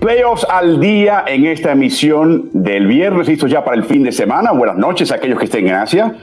[0.00, 4.50] Playoffs al día en esta emisión del viernes, listo ya para el fin de semana.
[4.50, 6.16] Buenas noches a aquellos que estén en Asia.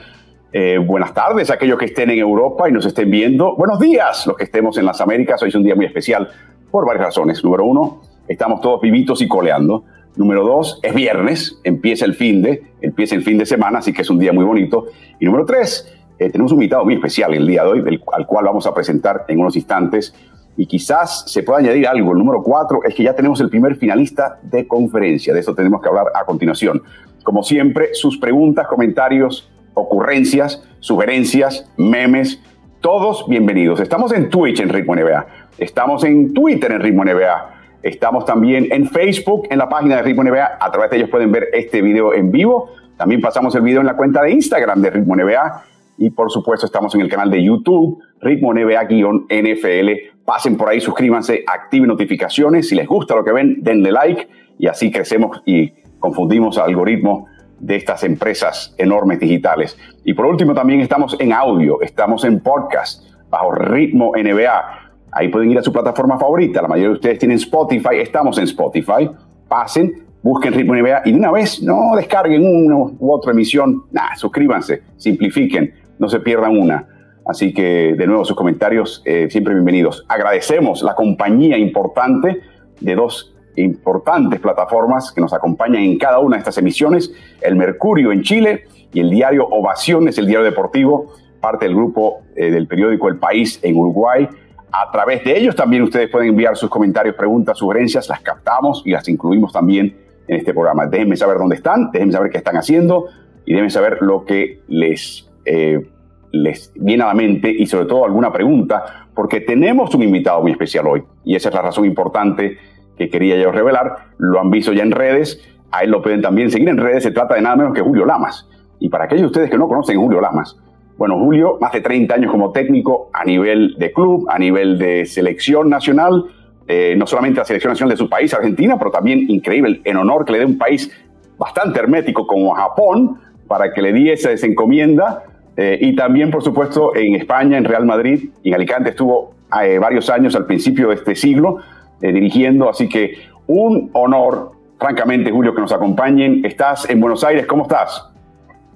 [0.52, 3.54] Eh, buenas tardes a aquellos que estén en Europa y nos estén viendo.
[3.54, 5.40] Buenos días los que estemos en las Américas.
[5.44, 6.28] Hoy es un día muy especial
[6.72, 7.44] por varias razones.
[7.44, 9.84] Número uno, estamos todos vivitos y coleando.
[10.16, 14.02] Número dos, es viernes, empieza el fin de, empieza el fin de semana, así que
[14.02, 14.86] es un día muy bonito.
[15.20, 18.44] Y número tres, eh, tenemos un invitado muy especial el día de hoy, al cual
[18.44, 20.12] vamos a presentar en unos instantes
[20.58, 22.10] y quizás se pueda añadir algo.
[22.10, 25.32] El número cuatro es que ya tenemos el primer finalista de conferencia.
[25.32, 26.82] De eso tenemos que hablar a continuación.
[27.22, 32.42] Como siempre, sus preguntas, comentarios, ocurrencias, sugerencias, memes,
[32.80, 33.78] todos bienvenidos.
[33.78, 35.26] Estamos en Twitch en Ritmo NBA.
[35.58, 37.54] Estamos en Twitter en Ritmo NBA.
[37.84, 40.58] Estamos también en Facebook, en la página de Ritmo NBA.
[40.60, 42.70] A través de ellos pueden ver este video en vivo.
[42.96, 45.62] También pasamos el video en la cuenta de Instagram de Ritmo NBA.
[45.98, 51.42] Y por supuesto estamos en el canal de YouTube, Ritmo NBA-NFL pasen por ahí, suscríbanse,
[51.46, 52.68] activen notificaciones.
[52.68, 57.28] Si les gusta lo que ven, denle like y así crecemos y confundimos al algoritmo
[57.58, 59.78] de estas empresas enormes digitales.
[60.04, 64.90] Y por último, también estamos en audio, estamos en podcast bajo ritmo NBA.
[65.12, 66.60] Ahí pueden ir a su plataforma favorita.
[66.60, 69.10] La mayoría de ustedes tienen Spotify, estamos en Spotify.
[69.48, 73.84] Pasen, busquen ritmo NBA y de una vez no descarguen una u otra emisión.
[73.92, 76.86] Nada, suscríbanse, simplifiquen, no se pierdan una.
[77.28, 80.06] Así que, de nuevo, sus comentarios eh, siempre bienvenidos.
[80.08, 82.40] Agradecemos la compañía importante
[82.80, 88.12] de dos importantes plataformas que nos acompañan en cada una de estas emisiones, el Mercurio
[88.12, 92.66] en Chile y el diario Ovación, es el diario deportivo, parte del grupo eh, del
[92.66, 94.28] periódico El País en Uruguay.
[94.72, 98.92] A través de ellos también ustedes pueden enviar sus comentarios, preguntas, sugerencias, las captamos y
[98.92, 99.96] las incluimos también
[100.26, 100.86] en este programa.
[100.86, 103.06] Déjenme saber dónde están, déjenme saber qué están haciendo
[103.44, 105.30] y déjenme saber lo que les...
[105.44, 105.90] Eh,
[106.32, 110.52] les viene a la mente y sobre todo alguna pregunta, porque tenemos un invitado muy
[110.52, 112.58] especial hoy y esa es la razón importante
[112.96, 113.96] que quería yo revelar.
[114.18, 115.40] Lo han visto ya en redes,
[115.70, 118.04] a él lo pueden también seguir en redes, se trata de nada menos que Julio
[118.04, 118.48] Lamas.
[118.80, 120.58] Y para aquellos de ustedes que no conocen Julio Lamas,
[120.96, 125.06] bueno, Julio, más de 30 años como técnico a nivel de club, a nivel de
[125.06, 126.24] selección nacional,
[126.66, 130.24] eh, no solamente la selección nacional de su país, Argentina, pero también increíble, en honor
[130.24, 130.90] que le dé un país
[131.38, 135.22] bastante hermético como Japón, para que le diese esa encomienda
[135.60, 140.08] eh, y también, por supuesto, en España, en Real Madrid, en Alicante estuvo eh, varios
[140.08, 141.58] años al principio de este siglo
[142.00, 143.14] eh, dirigiendo, así que
[143.48, 146.44] un honor, francamente, Julio, que nos acompañen.
[146.44, 148.08] Estás en Buenos Aires, ¿cómo estás?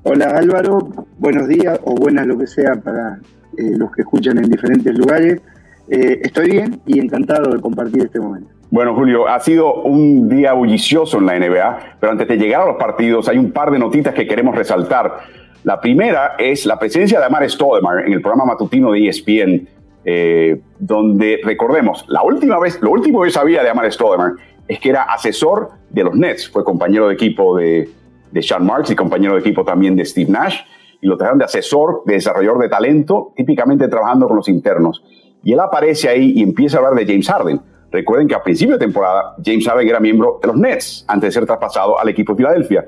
[0.03, 0.89] Hola Álvaro,
[1.19, 3.21] buenos días o buenas lo que sea para
[3.57, 5.41] los que escuchan en diferentes lugares.
[5.89, 8.49] estoy bien y encantado de compartir este momento.
[8.73, 12.67] Bueno, Julio, ha sido un día bullicioso en la NBA, pero antes de llegar a
[12.67, 15.42] los partidos hay un par de notitas que queremos resaltar.
[15.65, 19.69] La primera es la presencia de Amar Stoudemire en el programa matutino de ESPN,
[20.05, 24.89] eh, donde recordemos, la última vez, lo último que sabía de Amar Stoudemire es que
[24.89, 27.89] era asesor de los Nets, fue compañero de equipo de,
[28.33, 30.59] de Sean Marks y compañero de equipo también de Steve Nash,
[31.01, 35.05] y lo trajeron de asesor, de desarrollador de talento, típicamente trabajando con los internos.
[35.45, 37.61] Y él aparece ahí y empieza a hablar de James Harden.
[37.91, 41.33] Recuerden que a principio de temporada James Harden era miembro de los Nets antes de
[41.33, 42.85] ser traspasado al equipo de Filadelfia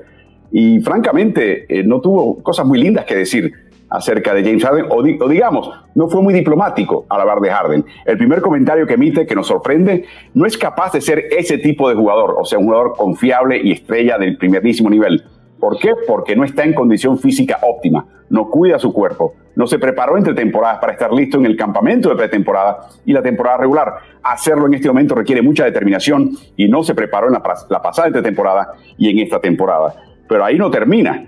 [0.51, 3.51] y francamente eh, no tuvo cosas muy lindas que decir
[3.89, 7.85] acerca de James Harden, o, digamos, no fue muy diplomático al hablar de Harden.
[8.05, 11.87] El primer comentario que emite, que nos sorprende, no es capaz de ser ese tipo
[11.89, 15.23] de jugador, o sea, un jugador confiable y estrella del primerísimo nivel.
[15.59, 15.93] ¿Por qué?
[16.07, 20.33] Porque no está en condición física óptima, no cuida su cuerpo, no se preparó entre
[20.33, 23.95] temporadas para estar listo en el campamento de pretemporada y la temporada regular.
[24.21, 28.21] Hacerlo en este momento requiere mucha determinación y no se preparó en la, la pasada
[28.21, 29.95] temporada y en esta temporada.
[30.27, 31.25] Pero ahí no termina.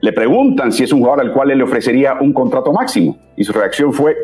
[0.00, 3.18] Le preguntan si es un jugador al cual le ofrecería un contrato máximo.
[3.36, 4.16] Y su reacción fue,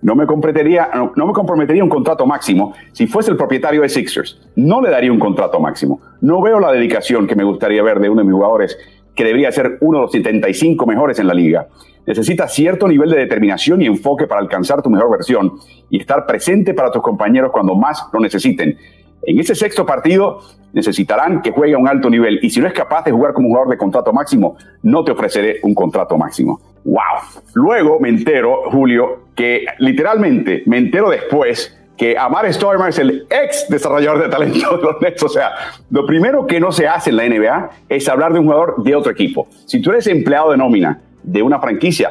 [0.00, 4.40] no me, comprometería, no, me comprometería un contrato máximo si fuese el propietario de Sixers.
[4.56, 6.00] No le daría un contrato máximo.
[6.20, 8.78] No veo la dedicación que me gustaría ver de uno de mis jugadores
[9.14, 11.66] que debería ser uno de los 75 mejores en la liga.
[12.06, 15.54] Necesita cierto nivel de determinación y enfoque para alcanzar tu mejor versión
[15.90, 18.78] y estar presente para tus compañeros cuando más lo necesiten.
[19.22, 20.40] En ese sexto partido
[20.72, 23.48] necesitarán que juegue a un alto nivel y si no es capaz de jugar como
[23.48, 26.60] jugador de contrato máximo, no te ofreceré un contrato máximo.
[26.84, 27.42] ¡Wow!
[27.54, 33.66] Luego me entero, Julio, que literalmente me entero después que Amar Stoudemire es el ex
[33.68, 35.22] desarrollador de talento de los Nets.
[35.24, 35.50] O sea,
[35.90, 38.94] lo primero que no se hace en la NBA es hablar de un jugador de
[38.94, 39.48] otro equipo.
[39.66, 42.10] Si tú eres empleado de nómina de una franquicia,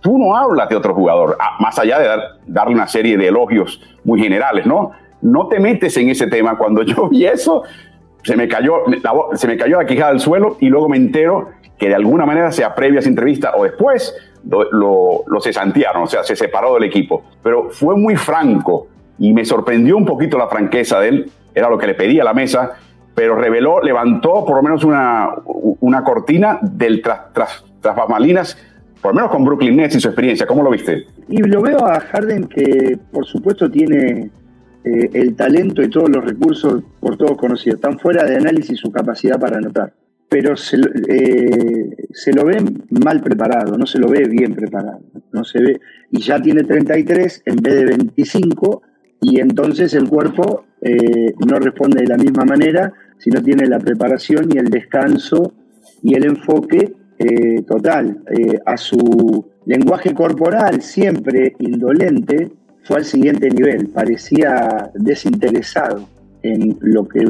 [0.00, 2.08] tú no hablas de otro jugador, ah, más allá de
[2.46, 4.90] darle una serie de elogios muy generales, ¿no?
[5.22, 6.56] No te metes en ese tema.
[6.56, 7.62] Cuando yo vi eso,
[8.22, 11.50] se me cayó la, se me cayó la quijada al suelo y luego me entero
[11.78, 16.06] que de alguna manera, sea previa a esa entrevista o después, lo, lo, cesantearon, o
[16.06, 17.22] sea, se separó del equipo.
[17.42, 18.88] Pero fue muy franco
[19.18, 22.24] y me sorprendió un poquito la franqueza de él era lo que le pedía a
[22.24, 22.72] la mesa,
[23.14, 25.30] pero reveló, levantó por lo menos una,
[25.80, 27.96] una cortina del tras, tras, tras
[29.00, 30.46] por lo menos con Brooklyn Nets y su experiencia.
[30.46, 31.06] ¿Cómo lo viste?
[31.28, 34.30] Y lo veo a Harden que, por supuesto, tiene
[34.84, 37.76] eh, el talento y todos los recursos por todos conocidos.
[37.76, 39.92] Están fuera de análisis su capacidad para anotar.
[40.28, 40.76] Pero se,
[41.08, 42.58] eh, se, lo ve
[42.90, 45.00] mal preparado, no se lo ve bien preparado.
[45.32, 45.80] No se ve,
[46.10, 48.82] y ya tiene 33 en vez de 25,
[49.22, 54.48] y entonces el cuerpo eh, no responde de la misma manera, sino tiene la preparación
[54.54, 55.54] y el descanso
[56.02, 56.94] y el enfoque
[57.66, 58.22] total
[58.64, 62.52] a su lenguaje corporal siempre indolente,
[62.88, 66.08] fue al siguiente nivel, parecía desinteresado
[66.42, 67.22] en lo que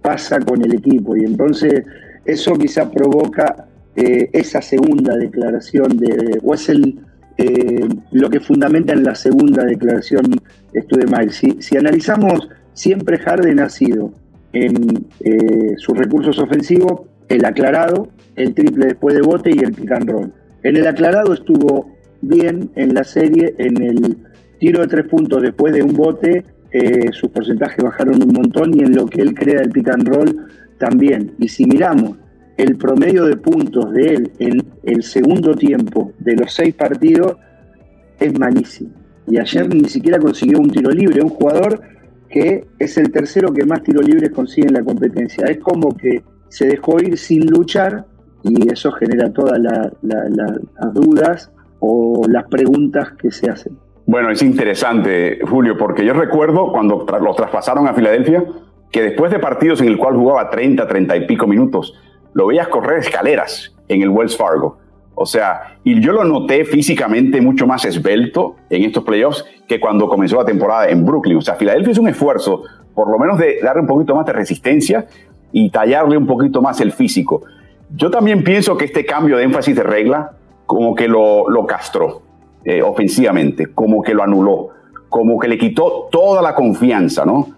[0.00, 1.82] pasa con el equipo y entonces
[2.24, 3.66] eso quizá provoca
[3.96, 10.26] eh, esa segunda declaración de, o es eh, lo que fundamenta en la segunda declaración
[10.72, 11.32] de Studemile.
[11.32, 14.12] Si, si analizamos, siempre Harden ha sido
[14.52, 19.90] en eh, sus recursos ofensivos el aclarado, el triple después de bote y el pick
[20.06, 20.32] roll.
[20.62, 24.29] En el aclarado estuvo bien en la serie, en el
[24.60, 28.82] tiro de tres puntos después de un bote, eh, sus porcentajes bajaron un montón y
[28.82, 30.46] en lo que él crea del pick and roll
[30.78, 31.32] también.
[31.38, 32.18] Y si miramos
[32.56, 37.36] el promedio de puntos de él en el segundo tiempo de los seis partidos,
[38.20, 38.90] es malísimo.
[39.26, 41.80] Y ayer ni siquiera consiguió un tiro libre, un jugador
[42.28, 45.46] que es el tercero que más tiros libres consigue en la competencia.
[45.46, 48.04] Es como que se dejó ir sin luchar
[48.44, 53.76] y eso genera todas las dudas o las preguntas que se hacen.
[54.10, 58.44] Bueno, es interesante, Julio, porque yo recuerdo cuando lo traspasaron a Filadelfia,
[58.90, 61.94] que después de partidos en el cual jugaba 30, 30 y pico minutos,
[62.32, 64.78] lo veías correr escaleras en el Wells Fargo.
[65.14, 70.08] O sea, y yo lo noté físicamente mucho más esbelto en estos playoffs que cuando
[70.08, 71.36] comenzó la temporada en Brooklyn.
[71.36, 74.32] O sea, Filadelfia es un esfuerzo, por lo menos de darle un poquito más de
[74.32, 75.06] resistencia
[75.52, 77.42] y tallarle un poquito más el físico.
[77.94, 80.32] Yo también pienso que este cambio de énfasis de regla
[80.66, 82.22] como que lo, lo castró
[82.64, 84.68] eh, ofensivamente, como que lo anuló,
[85.08, 87.48] como que le quitó toda la confianza, ¿no?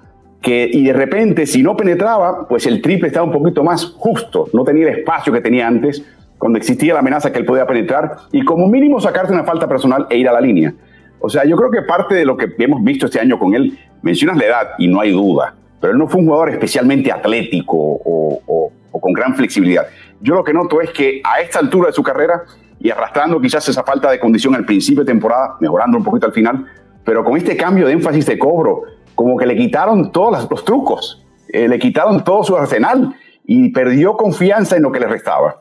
[0.40, 4.48] Que, y de repente, si no penetraba, pues el triple estaba un poquito más justo,
[4.52, 6.04] no tenía el espacio que tenía antes,
[6.38, 10.06] cuando existía la amenaza que él podía penetrar, y como mínimo sacarse una falta personal
[10.10, 10.74] e ir a la línea.
[11.20, 13.78] O sea, yo creo que parte de lo que hemos visto este año con él,
[14.02, 17.76] mencionas la edad, y no hay duda, pero él no fue un jugador especialmente atlético
[17.76, 19.86] o con gran flexibilidad.
[20.20, 22.44] Yo lo que noto es que a esta altura de su carrera,
[22.82, 26.32] y arrastrando quizás esa falta de condición al principio de temporada, mejorando un poquito al
[26.32, 26.66] final,
[27.04, 28.82] pero con este cambio de énfasis de cobro,
[29.14, 33.14] como que le quitaron todos los trucos, eh, le quitaron todo su arsenal
[33.44, 35.60] y perdió confianza en lo que le restaba.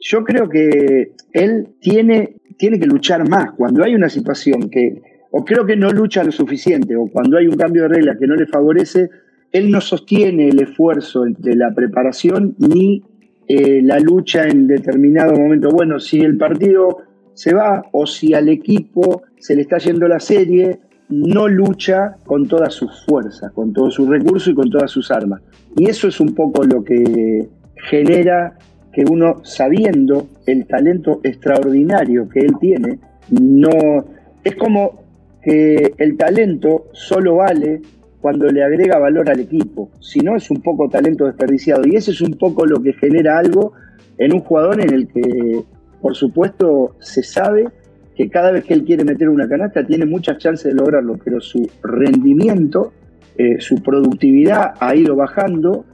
[0.00, 3.52] Yo creo que él tiene, tiene que luchar más.
[3.56, 5.00] Cuando hay una situación que,
[5.30, 8.26] o creo que no lucha lo suficiente, o cuando hay un cambio de reglas que
[8.26, 9.08] no le favorece,
[9.52, 13.02] él no sostiene el esfuerzo de la preparación ni
[13.48, 15.70] eh, la lucha en determinado momento.
[15.70, 16.98] Bueno, si el partido
[17.32, 22.46] se va o si al equipo se le está yendo la serie, no lucha con
[22.46, 25.40] todas sus fuerzas, con todos sus recursos y con todas sus armas.
[25.76, 27.48] Y eso es un poco lo que
[27.88, 28.58] genera
[28.92, 32.98] que uno, sabiendo el talento extraordinario que él tiene,
[33.30, 34.04] no
[34.44, 35.02] es como
[35.42, 37.80] que el talento solo vale
[38.20, 39.90] cuando le agrega valor al equipo.
[40.00, 41.86] Si no, es un poco talento desperdiciado.
[41.86, 43.72] Y eso es un poco lo que genera algo
[44.16, 45.62] en un jugador en el que,
[46.00, 47.68] por supuesto, se sabe
[48.16, 51.40] que cada vez que él quiere meter una canasta tiene muchas chances de lograrlo, pero
[51.40, 52.92] su rendimiento,
[53.36, 55.84] eh, su productividad ha ido bajando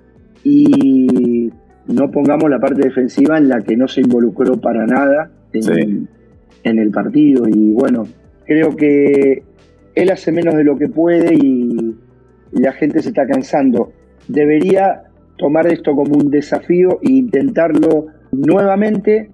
[0.43, 1.53] y
[1.87, 6.09] no pongamos la parte defensiva en la que no se involucró para nada en,
[6.63, 7.47] en el partido.
[7.47, 8.05] Y bueno,
[8.47, 9.43] creo que
[9.95, 11.95] él hace menos de lo que puede y
[12.61, 13.93] la gente se está cansando.
[14.29, 15.03] Debería
[15.37, 19.31] tomar esto como un desafío e intentarlo nuevamente,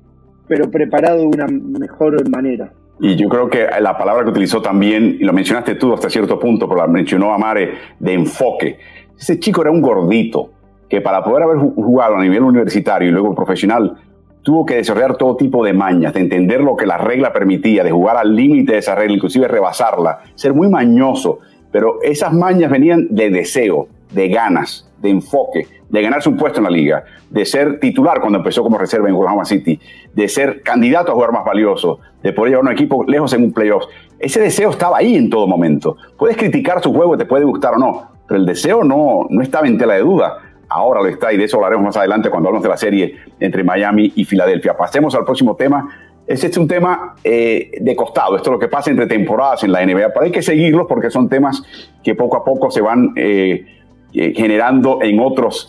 [0.49, 2.73] pero preparado de una mejor manera.
[3.01, 6.39] Y yo creo que la palabra que utilizó también, y lo mencionaste tú hasta cierto
[6.39, 8.79] punto, pero la mencionó Amare, de enfoque.
[9.19, 10.51] Ese chico era un gordito
[10.89, 13.97] que para poder haber jugado a nivel universitario y luego profesional,
[14.43, 17.91] tuvo que desarrollar todo tipo de mañas, de entender lo que la regla permitía, de
[17.91, 21.39] jugar al límite de esa regla, inclusive rebasarla, ser muy mañoso.
[21.71, 26.65] Pero esas mañas venían de deseo, de ganas, de enfoque, de ganarse un puesto en
[26.65, 29.81] la liga, de ser titular cuando empezó como reserva en Oklahoma City,
[30.15, 33.53] de ser candidato a jugar más valioso, de poder llevar un equipo lejos en un
[33.53, 33.85] playoff.
[34.19, 35.97] Ese deseo estaba ahí en todo momento.
[36.19, 39.67] Puedes criticar su juego, te puede gustar o no, pero el deseo no, no estaba
[39.67, 40.39] en tela de duda.
[40.69, 43.65] Ahora lo está y de eso hablaremos más adelante cuando hablamos de la serie entre
[43.65, 44.77] Miami y Filadelfia.
[44.77, 45.89] Pasemos al próximo tema
[46.31, 49.73] ese es un tema eh, de costado, esto es lo que pasa entre temporadas en
[49.73, 51.61] la NBA, pero hay que seguirlos porque son temas
[52.05, 53.67] que poco a poco se van eh,
[54.13, 55.69] eh, generando en otros,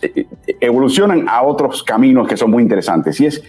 [0.60, 3.20] evolucionan a otros caminos que son muy interesantes.
[3.20, 3.42] Y es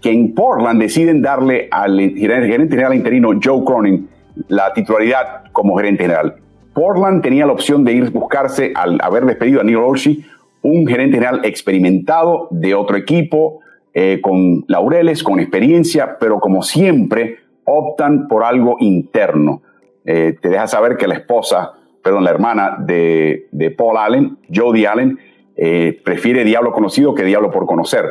[0.00, 4.08] que en Portland deciden darle al gerente general interino Joe Cronin
[4.46, 6.36] la titularidad como gerente general.
[6.72, 10.24] Portland tenía la opción de ir buscarse, al haber despedido a Neil Olshey,
[10.62, 13.58] un gerente general experimentado de otro equipo,
[13.94, 19.62] eh, con laureles, con experiencia, pero como siempre optan por algo interno.
[20.04, 25.18] Eh, te deja saber que la esposa, perdón, la hermana de, Paul Allen, Jody Allen,
[25.56, 28.04] eh, prefiere diablo conocido que diablo por conocer.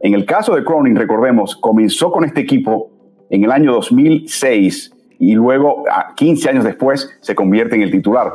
[0.00, 2.90] En el caso de Cronin, recordemos, comenzó con este equipo
[3.30, 5.84] en el año 2006 y luego,
[6.16, 8.30] 15 años después, se convierte en el titular.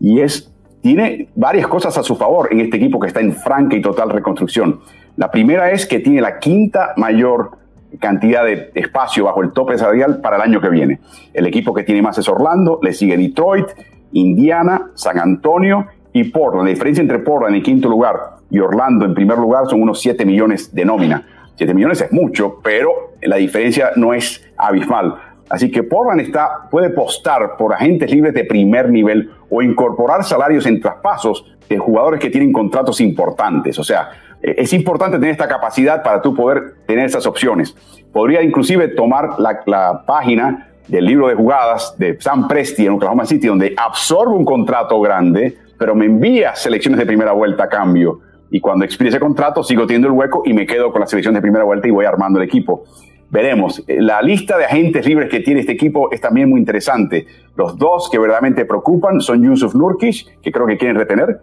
[0.00, 3.76] Y es, tiene varias cosas a su favor en este equipo que está en franca
[3.76, 4.80] y total reconstrucción.
[5.16, 7.52] La primera es que tiene la quinta mayor
[7.98, 11.00] cantidad de espacio bajo el tope salarial para el año que viene.
[11.32, 13.66] El equipo que tiene más es Orlando, le sigue Detroit,
[14.12, 16.64] Indiana, San Antonio y Portland.
[16.66, 18.14] La diferencia entre Portland en quinto lugar
[18.50, 21.26] y Orlando en primer lugar son unos 7 millones de nómina.
[21.54, 25.14] 7 millones es mucho, pero la diferencia no es abismal.
[25.48, 30.66] Así que Portland está, puede postar por agentes libres de primer nivel o incorporar salarios
[30.66, 33.78] en traspasos de jugadores que tienen contratos importantes.
[33.78, 34.10] O sea,
[34.46, 37.76] es importante tener esta capacidad para tú poder tener esas opciones.
[38.12, 43.48] Podría inclusive tomar la, página del libro de jugadas de Sam Presti en Oklahoma City,
[43.48, 48.20] donde absorbe un contrato grande, pero me envía selecciones de primera vuelta a cambio.
[48.48, 51.34] Y cuando expire ese contrato, sigo teniendo el hueco y me quedo con la selección
[51.34, 52.84] de primera vuelta y voy armando el equipo.
[53.28, 53.82] Veremos.
[53.88, 57.26] La lista de agentes libres que tiene este equipo es también muy interesante.
[57.56, 61.40] Los dos que verdaderamente preocupan son Yusuf Nurkic, que creo que quieren retener.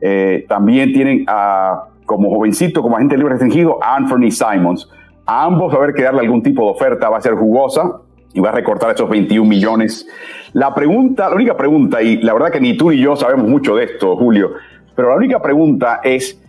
[0.00, 4.88] Eh, también tienen a como jovencito, como agente libre restringido, Anthony Simons.
[5.26, 8.00] A ambos va a haber que darle algún tipo de oferta, va a ser jugosa
[8.32, 10.06] y va a recortar esos 21 millones.
[10.52, 13.74] La pregunta, la única pregunta, y la verdad que ni tú ni yo sabemos mucho
[13.74, 14.52] de esto, Julio,
[14.94, 16.40] pero la única pregunta es,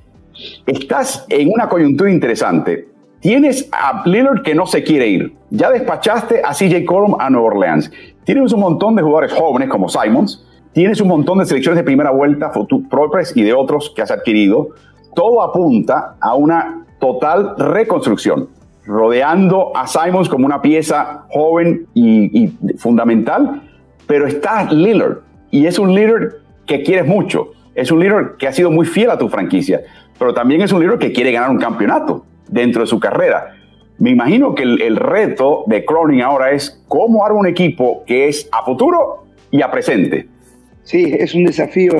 [0.65, 2.87] estás en una coyuntura interesante.
[3.19, 5.35] Tienes a Lillard que no se quiere ir.
[5.49, 7.91] Ya despachaste a CJ Colum a Nueva Orleans.
[8.23, 10.45] Tienes un montón de jugadores jóvenes como Simons.
[10.71, 12.51] Tienes un montón de selecciones de primera vuelta,
[12.89, 14.69] Progress y de otros que has adquirido
[15.17, 18.49] todo apunta a una total reconstrucción,
[18.85, 23.63] rodeando a Simons como una pieza joven y, fundamental,
[24.05, 26.33] pero está Lillard, y es un Lillard
[26.67, 29.81] que quieres mucho, es un Lillard que ha sido muy fiel a tu franquicia,
[30.19, 33.55] pero también es un Lillard que quiere ganar un campeonato dentro de su carrera.
[33.97, 38.27] Me imagino que el, el reto de Cronin ahora es cómo armar un equipo que
[38.27, 40.27] es a futuro y a presente.
[40.83, 41.95] Sí, es un desafío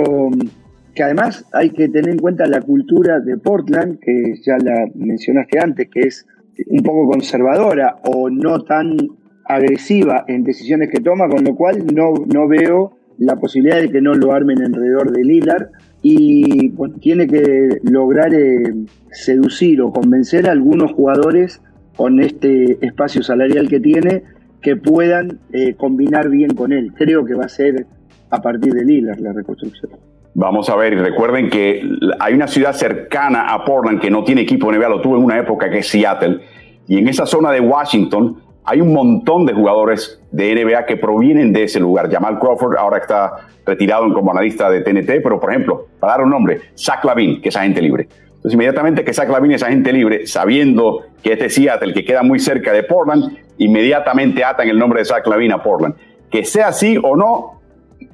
[0.98, 5.60] que además hay que tener en cuenta la cultura de Portland, que ya la mencionaste
[5.60, 6.26] antes, que es
[6.66, 8.98] un poco conservadora o no tan
[9.46, 14.02] agresiva en decisiones que toma, con lo cual no, no veo la posibilidad de que
[14.02, 15.68] no lo armen alrededor de Lillard
[16.02, 18.74] y tiene que lograr eh,
[19.12, 21.62] seducir o convencer a algunos jugadores
[21.96, 24.24] con este espacio salarial que tiene
[24.64, 26.92] que puedan eh, combinar bien con él.
[26.96, 27.86] Creo que va a ser
[28.32, 29.92] a partir de Lillard la reconstrucción.
[30.40, 31.82] Vamos a ver, y recuerden que
[32.20, 35.24] hay una ciudad cercana a Portland que no tiene equipo de NBA, lo tuvo en
[35.24, 36.42] una época que es Seattle,
[36.88, 41.52] y en esa zona de Washington hay un montón de jugadores de NBA que provienen
[41.52, 42.12] de ese lugar.
[42.12, 46.30] Jamal Crawford ahora está retirado como analista de TNT, pero por ejemplo, para dar un
[46.30, 48.08] nombre, Zach Lavin, que es agente libre.
[48.28, 52.40] Entonces, inmediatamente que Zach Lavin es agente libre, sabiendo que este Seattle, que queda muy
[52.40, 55.96] cerca de Portland, inmediatamente atan el nombre de Zach Lavin a Portland.
[56.30, 57.60] Que sea así o no,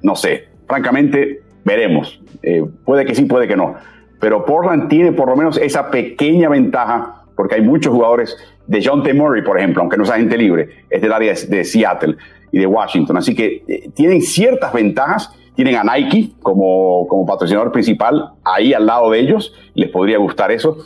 [0.01, 0.45] no sé.
[0.65, 2.22] Francamente, Veremos.
[2.41, 3.75] Eh, puede que sí, puede que no.
[4.20, 9.03] Pero Portland tiene por lo menos esa pequeña ventaja, porque hay muchos jugadores de John
[9.03, 9.13] T.
[9.13, 12.15] Murray, por ejemplo, aunque no es agente libre, es del área de Seattle
[12.51, 13.17] y de Washington.
[13.17, 15.34] Así que eh, tienen ciertas ventajas.
[15.55, 19.53] Tienen a Nike como, como patrocinador principal ahí al lado de ellos.
[19.75, 20.77] Les podría gustar eso.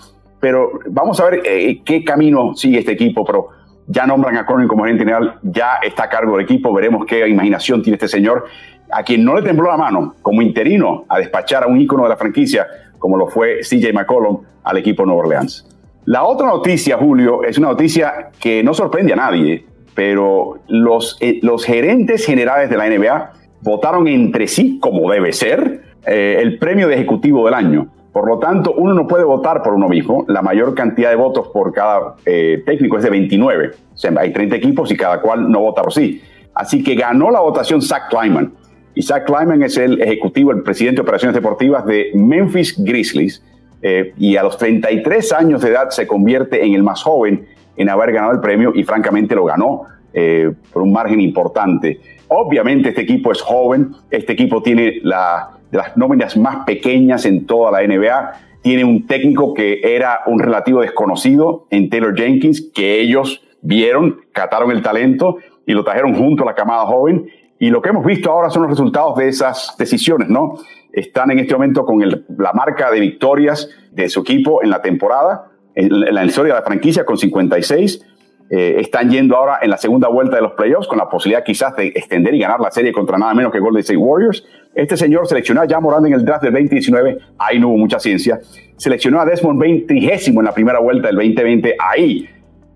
[0.42, 3.24] Pero vamos a ver eh, qué camino sigue este equipo.
[3.24, 3.48] Pero
[3.88, 6.74] ya nombran a Cronin como gerente general, ya está a cargo del equipo.
[6.74, 8.46] Veremos qué imaginación tiene este señor
[8.92, 12.10] a quien no le tembló la mano como interino a despachar a un ícono de
[12.10, 12.68] la franquicia,
[12.98, 15.68] como lo fue CJ McCollum al equipo Nueva Orleans.
[16.06, 21.40] La otra noticia, Julio, es una noticia que no sorprende a nadie, pero los, eh,
[21.42, 26.88] los gerentes generales de la NBA votaron entre sí, como debe ser, eh, el premio
[26.88, 27.90] de ejecutivo del año.
[28.14, 30.26] Por lo tanto, uno no puede votar por uno mismo.
[30.28, 33.72] La mayor cantidad de votos por cada eh, técnico es de 29.
[33.94, 36.22] O sea, hay 30 equipos y cada cual no vota por sí.
[36.56, 38.54] Así que ganó la votación Zach Kleiman.
[38.98, 43.44] Isaac Kleiman es el ejecutivo, el presidente de operaciones deportivas de Memphis Grizzlies
[43.84, 47.90] eh, y a los 33 años de edad se convierte en el más joven en
[47.90, 52.00] haber ganado el premio y francamente lo ganó eh, por un margen importante.
[52.28, 57.88] Obviamente este equipo es joven, este equipo tiene las nóminas más pequeñas en toda la
[57.88, 58.32] NBA.
[58.64, 64.72] Tiene un técnico que era un relativo desconocido en Taylor Jenkins, que ellos vieron, cataron
[64.72, 65.38] el talento
[65.68, 67.28] y lo trajeron junto a la camada joven.
[67.60, 70.56] Y lo que hemos visto ahora son los resultados de esas decisiones, ¿no?
[70.92, 75.52] Están en este momento con la marca de victorias de su equipo en la temporada,
[75.76, 78.04] en la historia de la franquicia con 56
[78.50, 81.76] eh, están yendo ahora en la segunda vuelta de los playoffs con la posibilidad quizás
[81.76, 84.46] de extender y ganar la serie contra nada menos que Golden State Warriors.
[84.74, 88.40] Este señor seleccionó a Morando en el draft del 2019, ahí no hubo mucha ciencia.
[88.78, 92.30] Seleccionó a Desmond Bain trigésimo en la primera vuelta del 2020, ahí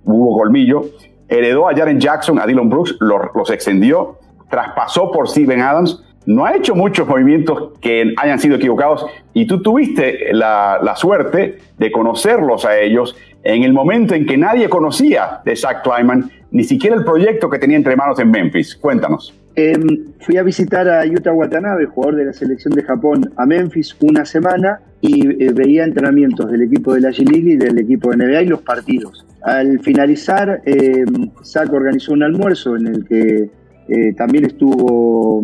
[0.03, 0.81] hubo colmillo.
[1.29, 4.17] Heredó a Jaren Jackson, a Dylan Brooks, los extendió,
[4.51, 6.03] traspasó por Steven Adams.
[6.27, 11.57] No ha hecho muchos movimientos que hayan sido equivocados y tú tuviste la, la suerte
[11.79, 16.63] de conocerlos a ellos en el momento en que nadie conocía de Zach Kleiman, ni
[16.63, 18.75] siquiera el proyecto que tenía entre manos en Memphis.
[18.75, 19.33] Cuéntanos.
[19.55, 23.95] Em, fui a visitar a Yuta Watanabe, jugador de la selección de Japón, a Memphis
[23.99, 28.17] una semana y eh, veía entrenamientos del equipo de la G-League y del equipo de
[28.17, 29.25] NBA y los partidos.
[29.41, 31.03] Al finalizar, eh,
[31.43, 33.49] Zach organizó un almuerzo en el que
[33.87, 35.43] eh, también estuvo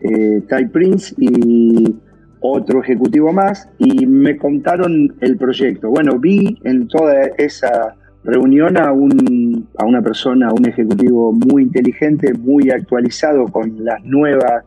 [0.00, 1.94] eh, Ty Prince y
[2.40, 5.90] otro ejecutivo más y me contaron el proyecto.
[5.90, 12.32] Bueno, vi en toda esa reunión a, un, a una persona, un ejecutivo muy inteligente,
[12.34, 14.64] muy actualizado con las nuevas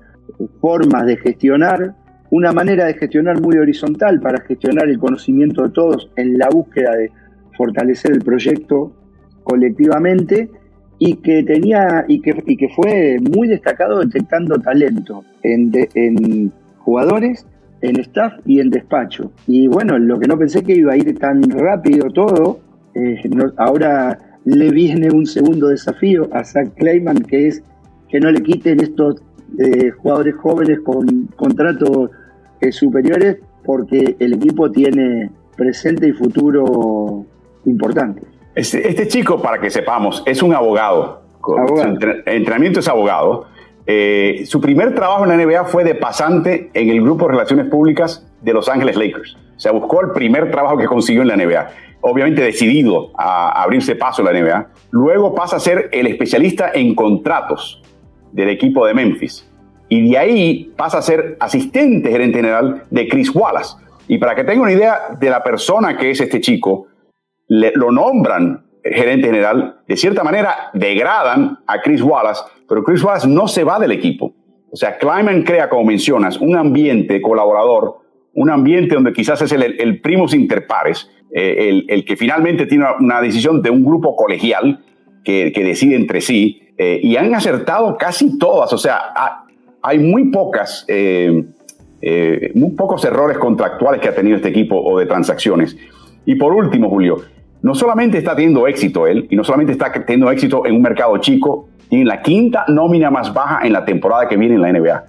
[0.59, 1.95] formas de gestionar,
[2.29, 6.95] una manera de gestionar muy horizontal para gestionar el conocimiento de todos en la búsqueda
[6.95, 7.11] de
[7.55, 8.91] fortalecer el proyecto
[9.43, 10.49] colectivamente
[11.05, 17.45] y que tenía y que, fue muy destacado detectando talento en, en jugadores
[17.81, 19.31] en staff y en despacho.
[19.45, 22.61] Y bueno, lo que no pensé que iba a ir tan rápido todo,
[22.95, 23.21] eh,
[23.57, 27.61] ahora le viene un segundo desafío a Zach Clayman, que es
[28.07, 29.21] que no le quiten estos
[29.59, 32.09] eh, jugadores jóvenes con contratos
[32.61, 37.25] eh, superiores, porque el equipo tiene presente y futuro
[37.65, 38.21] importante.
[38.55, 41.23] Este, este chico, para que sepamos, es un abogado.
[41.41, 41.97] abogado.
[41.99, 43.47] Su entrenamiento es abogado
[43.85, 47.67] eh, su primer trabajo en la NBA fue de pasante en el grupo de relaciones
[47.67, 49.35] públicas de Los Ángeles Lakers.
[49.57, 51.67] O sea, buscó el primer trabajo que consiguió en la NBA.
[52.01, 54.67] Obviamente decidido a abrirse paso en la NBA.
[54.91, 57.81] Luego pasa a ser el especialista en contratos
[58.31, 59.49] del equipo de Memphis.
[59.89, 63.75] Y de ahí pasa a ser asistente gerente general de Chris Wallace.
[64.07, 66.87] Y para que tenga una idea de la persona que es este chico,
[67.47, 73.47] lo nombran gerente general, de cierta manera degradan a Chris Wallace, pero Chris Wallace no
[73.47, 74.33] se va del equipo.
[74.71, 77.99] O sea, Kleiman crea, como mencionas, un ambiente colaborador,
[78.33, 82.85] un ambiente donde quizás es el, el primus inter pares, eh, el, que finalmente tiene
[82.99, 84.83] una, decisión de un grupo colegial
[85.23, 88.71] que, decide entre sí, eh, y han acertado casi todas.
[88.73, 88.99] O sea,
[89.81, 91.43] hay muy pocas, eh,
[92.53, 95.75] muy pocos errores contractuales que ha tenido este equipo o de transacciones.
[96.25, 97.17] Y por último, Julio,
[97.61, 101.17] no solamente está teniendo éxito él, y no solamente está teniendo éxito en un mercado
[101.17, 105.03] chico, tiene la quinta nómina más baja en la temporada que viene en la NBA.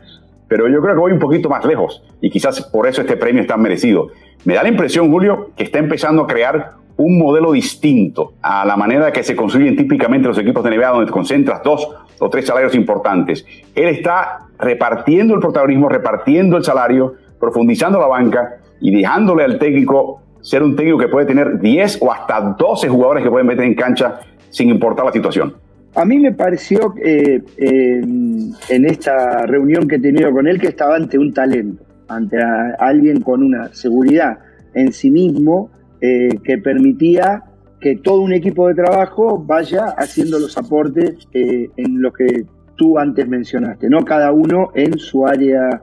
[0.49, 3.43] Pero yo creo que voy un poquito más lejos y quizás por eso este premio
[3.43, 4.09] es tan merecido.
[4.45, 8.77] Me da la impresión, Julio, que está empezando a crear un modelo distinto a la
[8.77, 11.89] manera que se construyen típicamente los equipos de NBA, donde concentras dos
[12.21, 13.45] o tres salarios importantes.
[13.75, 20.21] Él está repartiendo el protagonismo, repartiendo el salario, profundizando la banca y dejándole al técnico
[20.45, 23.75] ser un técnico que puede tener 10 o hasta 12 jugadores que pueden meter en
[23.75, 25.55] cancha sin importar la situación.
[25.95, 30.97] A mí me pareció eh, en esta reunión que he tenido con él que estaba
[30.97, 32.37] ante un talento, ante
[32.79, 34.39] alguien con una seguridad
[34.75, 37.45] en sí mismo eh, que permitía
[37.81, 42.45] que todo un equipo de trabajo vaya haciendo los aportes eh, en lo que
[42.77, 45.83] tú antes mencionaste, no cada uno en su área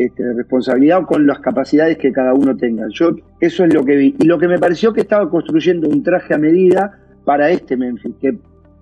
[0.00, 2.86] este, responsabilidad o con las capacidades que cada uno tenga.
[2.88, 4.16] Yo eso es lo que vi.
[4.18, 8.14] Y lo que me pareció que estaba construyendo un traje a medida para este Memphis,
[8.18, 8.38] que,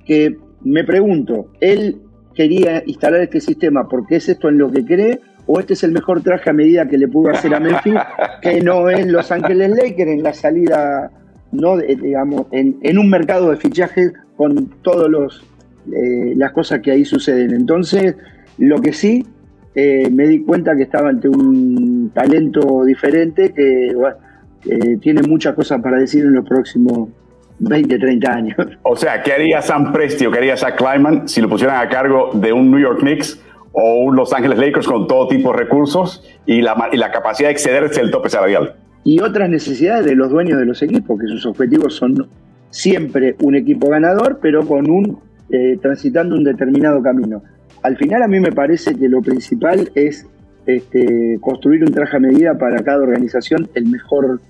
[0.07, 1.97] que me pregunto, ¿él
[2.37, 5.19] quería instalar este sistema porque es esto en lo que cree?
[5.47, 7.95] ¿O este es el mejor traje a medida que le pudo hacer a Memphis,
[8.41, 11.11] que no es Los Ángeles Lakers en la salida,
[11.51, 15.43] no digamos, en, un mercado de fichajes con todas
[15.93, 17.55] eh, las cosas que ahí suceden?
[17.55, 18.15] Entonces,
[18.57, 19.27] lo que sí
[19.75, 23.95] eh, me di cuenta que estaba ante un talento diferente que,
[25.01, 27.09] tiene muchas cosas para decir en los próximos
[27.61, 28.57] 20, 30 años.
[28.83, 31.89] O sea, ¿qué haría Sam Presti o qué haría Zach Kleiman si lo pusieran a
[31.89, 33.41] cargo de un New York Knicks
[33.73, 37.49] o un Los Ángeles Lakers con todo tipo de recursos y la, y la capacidad
[37.49, 38.75] de excederse el tope salarial?
[39.05, 42.29] Y otras necesidades de los dueños de los equipos, que sus objetivos son
[42.71, 47.43] siempre un equipo ganador, pero con un eh, transitando un determinado camino
[47.83, 50.27] al final a mí me parece que lo principal es
[50.67, 54.41] este, construir un traje a medida para cada organización el mejor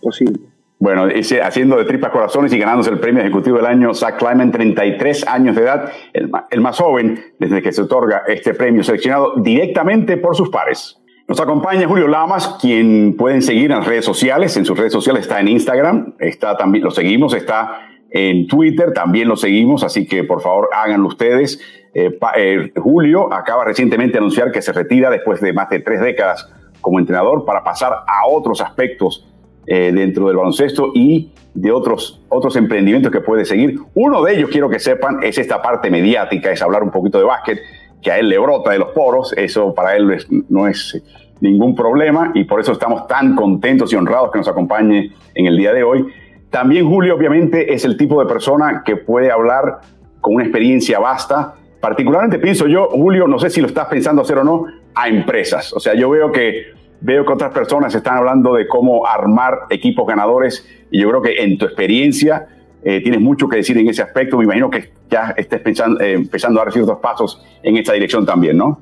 [0.00, 0.40] posible.
[0.80, 1.08] Bueno,
[1.42, 5.56] haciendo de tripas corazones y ganándose el premio ejecutivo del año, Zach Kleiman, 33 años
[5.56, 10.36] de edad, el, el más joven desde que se otorga este premio, seleccionado directamente por
[10.36, 11.02] sus pares.
[11.28, 14.56] Nos acompaña Julio Lamas, quien pueden seguir en las redes sociales.
[14.56, 19.28] En sus redes sociales está en Instagram, está también, lo seguimos, está en Twitter, también
[19.28, 21.60] lo seguimos, así que por favor háganlo ustedes.
[21.94, 26.00] Eh, eh, Julio acaba recientemente de anunciar que se retira después de más de tres
[26.00, 26.48] décadas
[26.80, 29.28] como entrenador para pasar a otros aspectos
[29.66, 33.78] eh, dentro del baloncesto y de otros, otros emprendimientos que puede seguir.
[33.94, 37.24] Uno de ellos, quiero que sepan, es esta parte mediática, es hablar un poquito de
[37.24, 37.58] básquet,
[38.00, 41.02] que a él le brota de los poros, eso para él no es
[41.40, 45.56] ningún problema y por eso estamos tan contentos y honrados que nos acompañe en el
[45.56, 46.06] día de hoy.
[46.50, 49.80] También Julio obviamente es el tipo de persona que puede hablar
[50.20, 51.54] con una experiencia vasta.
[51.80, 55.72] Particularmente pienso yo, Julio, no sé si lo estás pensando hacer o no, a empresas.
[55.72, 60.06] O sea, yo veo que veo que otras personas están hablando de cómo armar equipos
[60.06, 62.48] ganadores y yo creo que en tu experiencia
[62.82, 64.38] eh, tienes mucho que decir en ese aspecto.
[64.38, 68.24] Me imagino que ya estés pensando, eh, empezando a dar ciertos pasos en esta dirección
[68.24, 68.80] también, ¿no?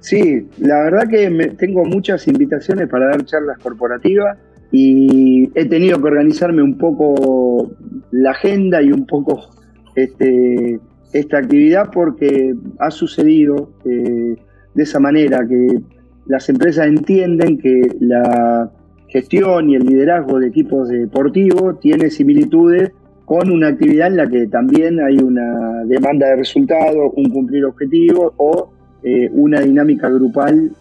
[0.00, 1.28] Sí, la verdad que
[1.58, 4.38] tengo muchas invitaciones para dar charlas corporativas
[4.70, 7.70] y he tenido que organizarme un poco
[8.10, 9.48] la agenda y un poco
[9.94, 10.80] este,
[11.12, 14.36] esta actividad porque ha sucedido eh,
[14.74, 15.80] de esa manera que
[16.26, 18.70] las empresas entienden que la
[19.08, 22.92] gestión y el liderazgo de equipos deportivos tiene similitudes
[23.24, 28.32] con una actividad en la que también hay una demanda de resultados, un cumplir objetivos
[28.36, 28.70] o
[29.02, 30.72] eh, una dinámica grupal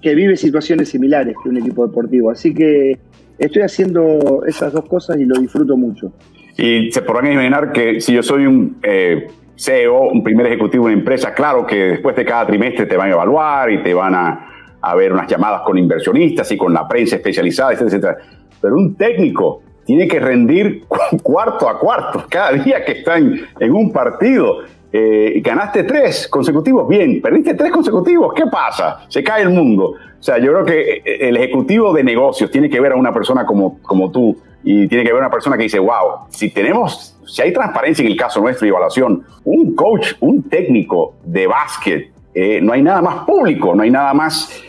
[0.00, 2.30] que vive situaciones similares que un equipo deportivo.
[2.30, 2.98] Así que
[3.38, 6.12] estoy haciendo esas dos cosas y lo disfruto mucho.
[6.56, 10.92] Y se podrán imaginar que si yo soy un eh, CEO, un primer ejecutivo de
[10.92, 14.14] una empresa, claro que después de cada trimestre te van a evaluar y te van
[14.14, 18.16] a, a ver unas llamadas con inversionistas y con la prensa especializada, etcétera.
[18.60, 20.84] Pero un técnico tiene que rendir
[21.22, 24.58] cuarto a cuarto cada día que está en, un partido.
[24.92, 29.00] Eh, ganaste tres consecutivos, bien, perdiste tres consecutivos, ¿qué pasa?
[29.08, 29.94] Se cae el mundo.
[30.18, 33.12] O sea, yo creo que eh, el ejecutivo de negocios tiene que ver a una
[33.12, 36.50] persona como, como tú y tiene que ver a una persona que dice, wow, si
[36.50, 41.46] tenemos, si hay transparencia en el caso nuestro y evaluación, un coach, un técnico de
[41.48, 44.62] básquet, eh, no hay nada más público, no hay nada más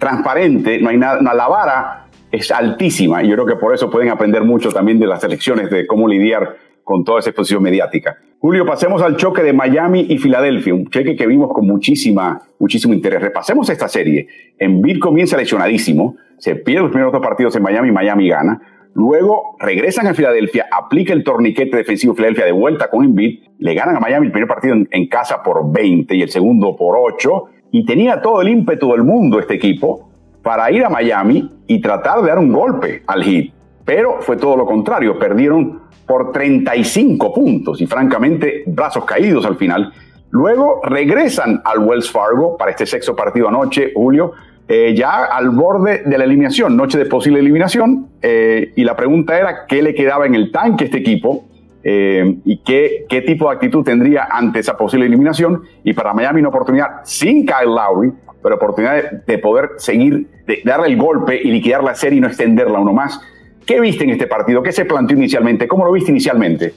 [0.00, 2.01] transparente, no hay nada, la vara
[2.32, 5.70] es altísima y yo creo que por eso pueden aprender mucho también de las elecciones,
[5.70, 8.16] de cómo lidiar con toda esa exposición mediática.
[8.40, 12.92] Julio, pasemos al choque de Miami y Filadelfia, un cheque que vimos con muchísima, muchísimo
[12.92, 13.22] interés.
[13.22, 14.26] Repasemos esta serie.
[14.58, 18.60] Embiid comienza lesionadísimo, se pierde los primeros dos partidos en Miami, Miami gana.
[18.94, 23.96] Luego regresan a Filadelfia, aplica el torniquete defensivo Filadelfia de vuelta con Embiid, le ganan
[23.96, 27.44] a Miami el primer partido en, en casa por 20 y el segundo por 8,
[27.70, 30.11] y tenía todo el ímpetu del mundo este equipo
[30.42, 33.52] para ir a Miami y tratar de dar un golpe al Heat.
[33.84, 39.92] Pero fue todo lo contrario, perdieron por 35 puntos y francamente brazos caídos al final.
[40.30, 44.32] Luego regresan al Wells Fargo para este sexto partido anoche, Julio,
[44.68, 49.38] eh, ya al borde de la eliminación, noche de posible eliminación, eh, y la pregunta
[49.38, 51.44] era qué le quedaba en el tanque a este equipo
[51.84, 55.62] eh, y qué, qué tipo de actitud tendría ante esa posible eliminación.
[55.84, 60.88] Y para Miami una oportunidad sin Kyle Lowry, pero oportunidad de, poder seguir, de darle
[60.88, 63.20] el golpe y liquidar la serie y no extenderla uno más.
[63.64, 64.62] ¿Qué viste en este partido?
[64.62, 65.68] ¿Qué se planteó inicialmente?
[65.68, 66.72] ¿Cómo lo viste inicialmente?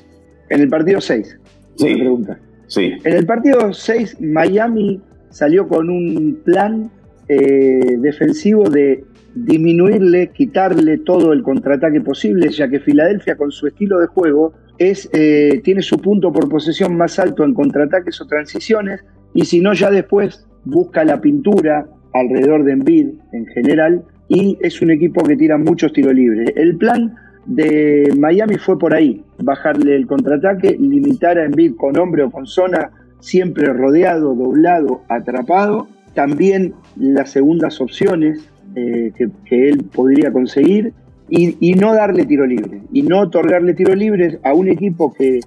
[0.50, 1.40] En el partido 6.
[1.76, 1.96] Sí.
[1.96, 2.40] Pregunta.
[2.68, 2.94] sí.
[3.04, 6.92] En el partido 6, Miami salió con un plan
[7.28, 14.00] eh, defensivo de disminuirle, quitarle todo el contraataque posible, ya que Filadelfia con su estilo
[14.00, 19.04] de juego es, eh, tiene su punto por posesión más alto en contraataques o transiciones,
[19.34, 24.82] y si no ya después busca la pintura alrededor de Embiid en general y es
[24.82, 26.52] un equipo que tira muchos tiros libres.
[26.56, 32.24] El plan de Miami fue por ahí, bajarle el contraataque, limitar a Embiid con hombre
[32.24, 35.88] o con zona, siempre rodeado, doblado, atrapado.
[36.14, 39.12] También las segundas opciones eh,
[39.46, 40.94] que, él podría conseguir
[41.30, 42.82] y, y, no darle tiro libre.
[42.92, 45.40] Y no otorgarle tiro libres a un equipo que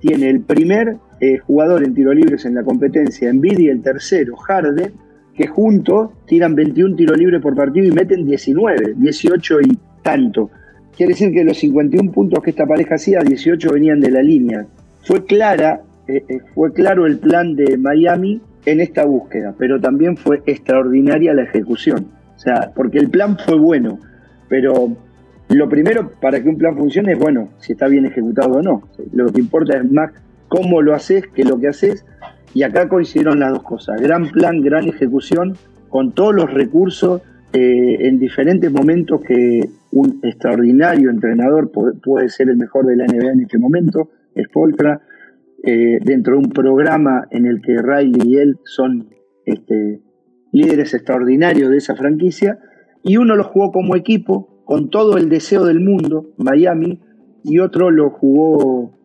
[0.00, 4.92] tiene el primer eh, jugador en tiro libres en la competencia, y el tercero, Harden,
[5.34, 10.50] que juntos tiran 21 tiros libres por partido y meten 19, 18 y tanto.
[10.96, 14.66] Quiere decir que los 51 puntos que esta pareja hacía, 18 venían de la línea.
[15.02, 20.16] Fue clara, eh, eh, fue claro el plan de Miami en esta búsqueda, pero también
[20.16, 22.06] fue extraordinaria la ejecución.
[22.36, 23.98] O sea, porque el plan fue bueno,
[24.48, 24.96] pero
[25.48, 28.82] lo primero para que un plan funcione es, bueno, si está bien ejecutado o no.
[29.12, 30.12] Lo que importa es más
[30.54, 32.06] cómo lo haces que lo que haces.
[32.54, 34.00] Y acá coincidieron las dos cosas.
[34.00, 35.56] Gran plan, gran ejecución,
[35.88, 42.56] con todos los recursos eh, en diferentes momentos que un extraordinario entrenador puede, ser el
[42.56, 45.00] mejor de la NBA en este momento, es Poltra,
[45.64, 49.08] eh, dentro de un programa en el que Riley y él son
[49.46, 50.00] este,
[50.52, 52.58] líderes extraordinarios de esa franquicia,
[53.02, 57.00] y uno lo jugó como equipo, con todo el deseo del mundo, Miami,
[57.44, 59.03] y otro lo jugó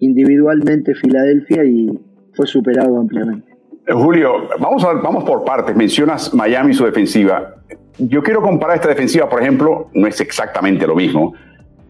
[0.00, 1.88] individualmente Filadelfia y
[2.34, 3.50] fue superado ampliamente.
[3.86, 5.74] Eh, Julio, vamos, vamos por partes.
[5.76, 7.54] Mencionas Miami y su defensiva.
[7.98, 11.34] Yo quiero comparar esta defensiva, por ejemplo, no es exactamente lo mismo,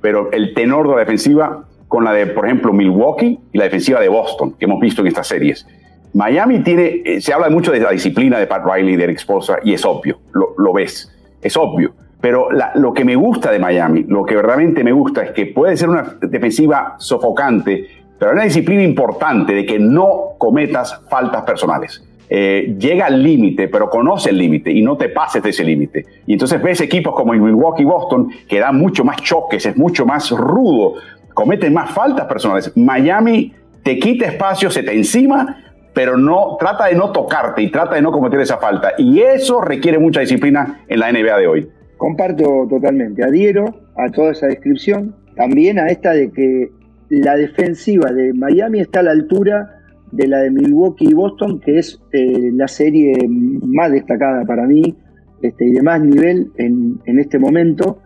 [0.01, 4.01] pero el tenor de la defensiva con la de, por ejemplo, Milwaukee y la defensiva
[4.01, 5.67] de Boston, que hemos visto en estas series.
[6.15, 9.59] Miami tiene, eh, se habla mucho de la disciplina de Pat Riley de Eric Spoelstra,
[9.65, 11.93] y es obvio, lo, ves, es obvio.
[12.21, 15.77] Pero lo que me gusta de Miami, lo que verdaderamente me gusta es que puede
[15.77, 17.89] ser una defensiva sofocante,
[18.21, 22.05] pero hay una disciplina importante de que no cometas faltas personales.
[22.29, 26.05] Eh, llega al límite, pero conoce el límite y no te pases de ese límite.
[26.27, 30.05] Y entonces ves equipos como el Milwaukee Boston que dan mucho más choques, es mucho
[30.05, 30.97] más rudo,
[31.33, 32.77] cometen más faltas personales.
[32.77, 35.57] Miami te quita espacio, se te encima,
[35.95, 38.93] pero no trata de no tocarte y trata de no cometer esa falta.
[38.99, 41.71] Y eso requiere mucha disciplina en la NBA de hoy.
[41.97, 43.65] Comparto totalmente, adhiero
[43.97, 46.80] a toda esa descripción, también a esta de que
[47.11, 49.81] la defensiva de Miami está a la altura
[50.13, 54.97] de la de Milwaukee y Boston, que es eh, la serie más destacada para mí
[55.43, 57.99] este, y de más nivel en, en este momento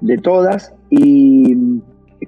[0.00, 0.74] de todas.
[0.90, 1.80] Y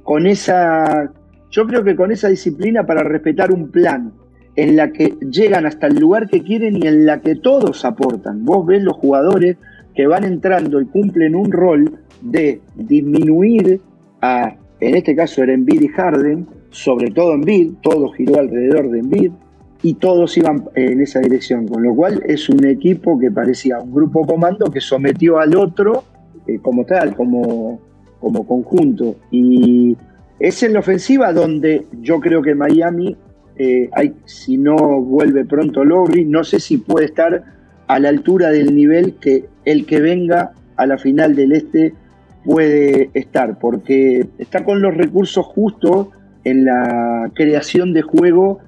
[0.03, 1.13] con esa,
[1.51, 4.13] yo creo que con esa disciplina para respetar un plan
[4.57, 8.45] en la que llegan hasta el lugar que quieren y en la que todos aportan.
[8.45, 9.57] Vos ves los jugadores
[9.95, 13.81] que van entrando y cumplen un rol de disminuir
[14.21, 14.57] a
[14.89, 19.33] en este caso era Embiid y Harden, sobre todo Embiid, todo giró alrededor de Embiid
[19.83, 23.93] y todos iban en esa dirección, con lo cual es un equipo que parecía un
[23.93, 26.05] grupo comando que sometió al otro
[26.47, 27.81] eh, como tal, como,
[28.19, 29.17] como conjunto.
[29.31, 29.97] Y
[30.39, 33.17] es en la ofensiva donde yo creo que Miami,
[33.57, 33.91] eh,
[34.25, 37.45] si no vuelve pronto Lowry, no sé si puede estar
[37.87, 41.95] a la altura del nivel que el que venga a la final del Este
[42.45, 46.09] puede estar, porque está con los recursos justos
[46.45, 48.61] en la creación de juego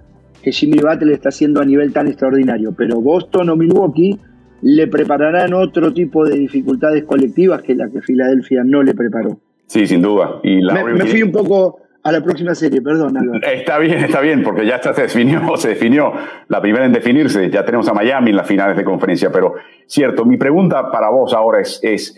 [0.42, 2.74] que Jimmy Butler está haciendo a nivel tan extraordinario.
[2.76, 4.18] Pero Boston o Milwaukee
[4.62, 9.38] le prepararán otro tipo de dificultades colectivas que la que Filadelfia no le preparó.
[9.66, 10.40] Sí, sin duda.
[10.42, 14.64] Y me, fui un poco a la próxima serie, perdón, Está bien, está bien, porque
[14.64, 16.12] ya está, se definió, se definió
[16.48, 17.50] la primera en definirse.
[17.50, 19.54] Ya tenemos a Miami en las finales de conferencia, pero
[19.86, 22.16] cierto, mi pregunta para vos ahora es, es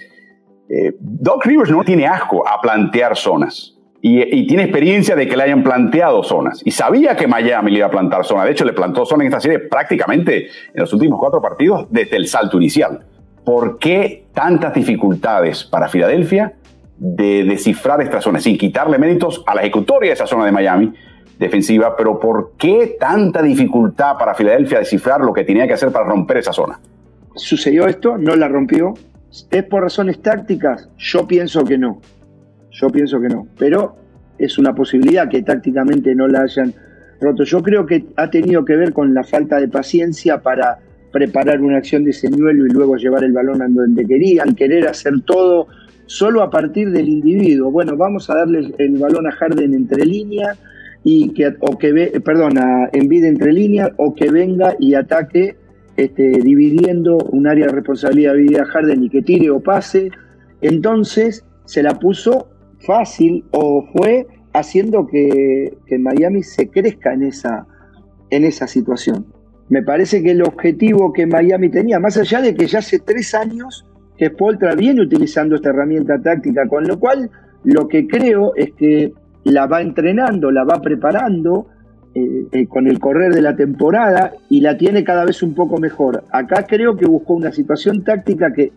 [0.69, 3.75] eh, Doc Rivers no tiene asco a plantear zonas.
[4.01, 6.63] Y, tiene experiencia de que le hayan planteado zonas.
[6.65, 8.45] Y sabía que Miami le iba a plantar zonas.
[8.45, 12.17] De hecho, le plantó zonas en esta serie prácticamente en los últimos cuatro partidos desde
[12.17, 13.05] el salto inicial.
[13.45, 16.55] ¿Por qué tantas dificultades para Filadelfia
[16.97, 18.39] de descifrar esta zona?
[18.39, 20.93] Sin quitarle méritos a la ejecutoria de esa zona de Miami
[21.39, 26.05] defensiva, pero ¿por qué tanta dificultad para Filadelfia descifrar lo que tenía que hacer para
[26.05, 26.81] romper esa zona?
[27.35, 28.95] Sucedió esto, no la rompió,
[29.51, 30.89] ¿Es por razones tácticas?
[30.97, 32.01] Yo pienso que no.
[32.71, 33.47] Yo pienso que no.
[33.59, 33.97] Pero
[34.39, 36.73] es una posibilidad que tácticamente no la hayan
[37.21, 37.45] roto.
[37.45, 40.79] Yo creo que ha tenido que ver con la falta de paciencia para
[41.13, 45.15] preparar una acción de nivel y luego llevar el balón a donde querían, querer hacer
[45.25, 45.67] todo
[46.07, 47.71] solo a partir del individuo.
[47.71, 50.59] Bueno, vamos a darle el balón a Harden entre líneas
[51.05, 55.57] y que o que ve, perdón, a Envid entre líneas o que venga y ataque
[55.99, 60.13] este, dividiendo un área de responsabilidad de Harden y que tire o pase,
[60.61, 62.47] entonces se la puso
[62.87, 67.67] fácil o fue haciendo que, Miami se crezca en esa,
[68.31, 69.27] en esa situación.
[69.71, 73.35] Me parece que el objetivo que Miami tenía, más allá de que ya hace tres
[73.35, 73.85] años
[74.17, 77.29] que Spoltra viene utilizando esta herramienta táctica, con lo cual
[77.65, 81.67] lo que creo es que la va entrenando, la va preparando,
[82.15, 85.79] eh, eh, con el correr de la temporada y la tiene cada vez un poco
[85.79, 86.25] mejor.
[86.33, 88.73] Acá creo que buscó una situación táctica que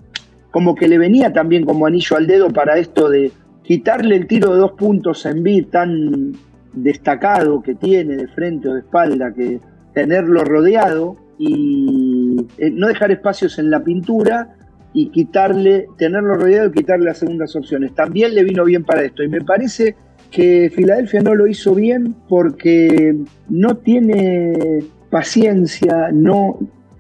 [0.52, 3.32] como que le venía también como anillo al dedo para esto de
[3.64, 6.34] quitarle el tiro de dos puntos en B tan
[6.74, 9.60] destacado que tiene de frente o de espalda, que
[9.94, 14.56] tenerlo rodeado y eh, no dejar espacios en la pintura
[14.94, 17.96] y quitarle, tenerlo rodeado y quitarle las segundas opciones.
[17.96, 19.96] También le vino bien para esto y me parece
[20.32, 23.16] que Filadelfia no lo hizo bien porque
[23.50, 26.58] no tiene paciencia, no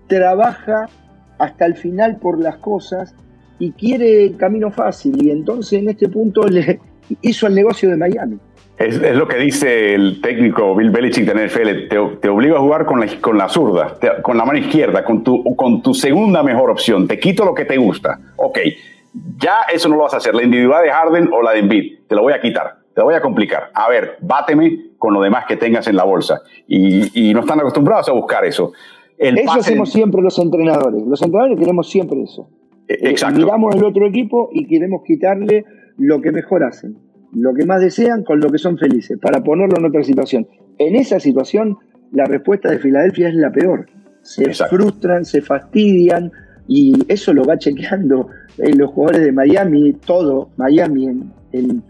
[0.08, 0.88] trabaja
[1.39, 3.15] hasta el final por las cosas
[3.58, 6.80] y quiere el camino fácil y entonces en este punto le
[7.22, 8.38] hizo el negocio de Miami.
[8.78, 11.88] Es, lo que dice el técnico Bill Belichick de NFL.
[11.88, 15.24] Te, te obligo a jugar con la, con la zurda, con la mano izquierda, con
[15.24, 17.08] tu, con tu segunda mejor opción.
[17.08, 18.20] Te quito lo que te gusta.
[18.38, 18.58] Ok,
[19.38, 20.34] ya eso no lo vas a hacer.
[20.34, 22.81] La individualidad de Harden o la de Embiid, te lo voy a quitar.
[22.94, 23.72] Te voy a complicar.
[23.74, 26.42] A ver, báteme con lo demás que tengas en la bolsa.
[26.68, 28.74] Y, no están acostumbrados a buscar eso.
[29.18, 31.04] eso hacemos siempre los entrenadores.
[31.06, 32.50] Los entrenadores queremos siempre eso.
[32.88, 33.40] E, exacto.
[33.40, 35.66] miramos el otro equipo y queremos quitarle
[35.98, 36.98] lo que mejor hacen
[37.34, 40.48] lo que más desean con lo que son felices, para ponerlo en otra situación.
[40.78, 41.78] En esa situación,
[42.12, 43.88] la respuesta de Filadelfia es la peor.
[44.22, 46.32] Se frustran, se fastidian
[46.68, 48.28] y eso lo va chequeando
[48.58, 51.84] en los jugadores de Miami, todo Miami en, en,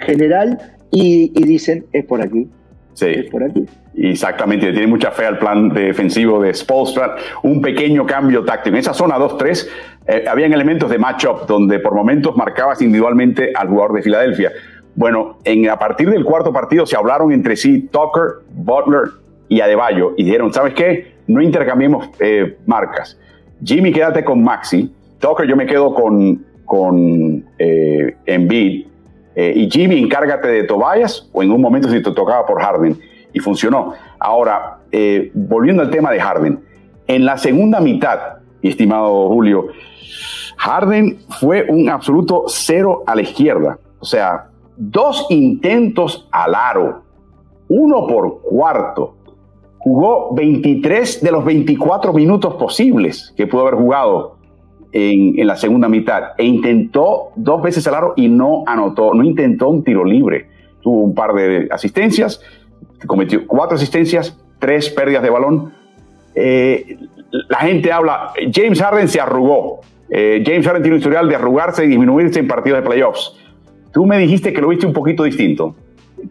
[0.00, 0.58] general,
[0.90, 2.48] y, dicen, es por aquí.
[2.94, 3.06] Sí.
[3.06, 3.66] Es por aquí.
[3.96, 7.16] Exactamente, tiene mucha fe al plan defensivo de Spolstra.
[7.42, 8.74] Un pequeño cambio táctico.
[8.74, 9.68] En esa zona 2-3
[10.06, 14.52] eh, habían elementos de matchup donde por momentos marcabas individualmente al jugador de Filadelfia.
[14.94, 19.12] Bueno, en, a partir del cuarto partido se hablaron entre sí Tucker, Butler
[19.48, 21.14] y Adebayo y dijeron, ¿sabes qué?
[21.26, 23.18] No intercambiemos eh, marcas.
[23.62, 24.92] Jimmy, quédate con Maxi.
[25.20, 28.89] Tucker, yo me quedo con, con eh, Embiid.
[29.40, 32.98] Eh, y Jimmy, encárgate de Tobias o en un momento si te tocaba por Harden.
[33.32, 33.94] Y funcionó.
[34.18, 34.78] Ahora,
[35.34, 36.60] volviendo al tema de Harden.
[37.06, 38.18] En la segunda mitad,
[38.60, 39.68] estimado Julio,
[40.56, 43.78] Harden fue un absoluto cero a la izquierda.
[44.00, 47.02] O sea, dos intentos al aro,
[47.68, 49.16] uno por cuarto.
[49.78, 54.36] Jugó 23 de los 24 minutos posibles que pudo haber jugado
[54.92, 59.68] en, la segunda mitad e intentó dos veces al aro y no anotó, no intentó
[59.68, 60.48] un tiro libre.
[60.82, 62.40] Tuvo un par de asistencias,
[63.06, 65.72] cometió cuatro asistencias, tres pérdidas de balón.
[66.34, 66.98] Eh,
[67.48, 69.80] la gente habla, James Harden se arrugó.
[70.08, 73.36] Eh, James Harden tiene un historial de arrugarse y disminuirse en partidos de playoffs.
[73.92, 75.74] Tú me dijiste que lo viste un poquito distinto.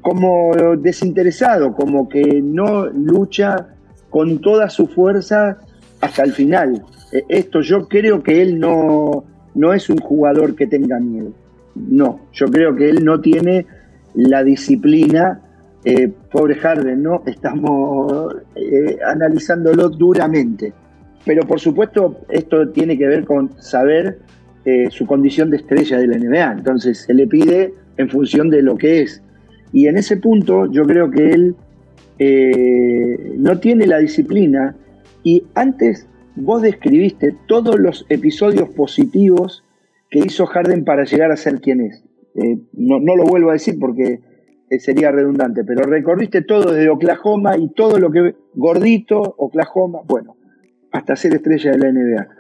[0.02, 3.69] Como desinteresado, como que no lucha
[4.10, 5.58] con toda su fuerza
[6.02, 6.84] hasta el final.
[7.12, 9.24] E, esto yo creo que él no,
[9.56, 11.32] no es un jugador que tenga miedo.
[11.76, 13.65] No, yo creo que él no tiene
[14.13, 15.41] la disciplina.
[15.86, 17.24] Eh, pobre Harden, ¿no?
[17.26, 20.74] Estamos eh, analizándolo duramente.
[21.26, 24.19] Pero por supuesto, esto tiene que ver con saber
[24.65, 26.52] eh, su condición de estrella de la NBA.
[26.52, 29.22] Entonces se le pide en función de lo que es.
[29.72, 31.56] Y en ese punto yo creo que él
[32.17, 34.76] eh, no tiene la disciplina
[35.24, 36.08] y antes
[36.39, 39.63] vos describiste todos los episodios positivos
[40.10, 42.04] que hizo Harden para llegar a ser quien es.
[42.36, 44.19] Eh, no, no, lo vuelvo a decir porque
[44.80, 50.38] sería redundante, pero recorriste todo desde Oklahoma y todo lo que gordito, Oklahoma, bueno,
[50.91, 52.39] hasta ser estrella de la NBA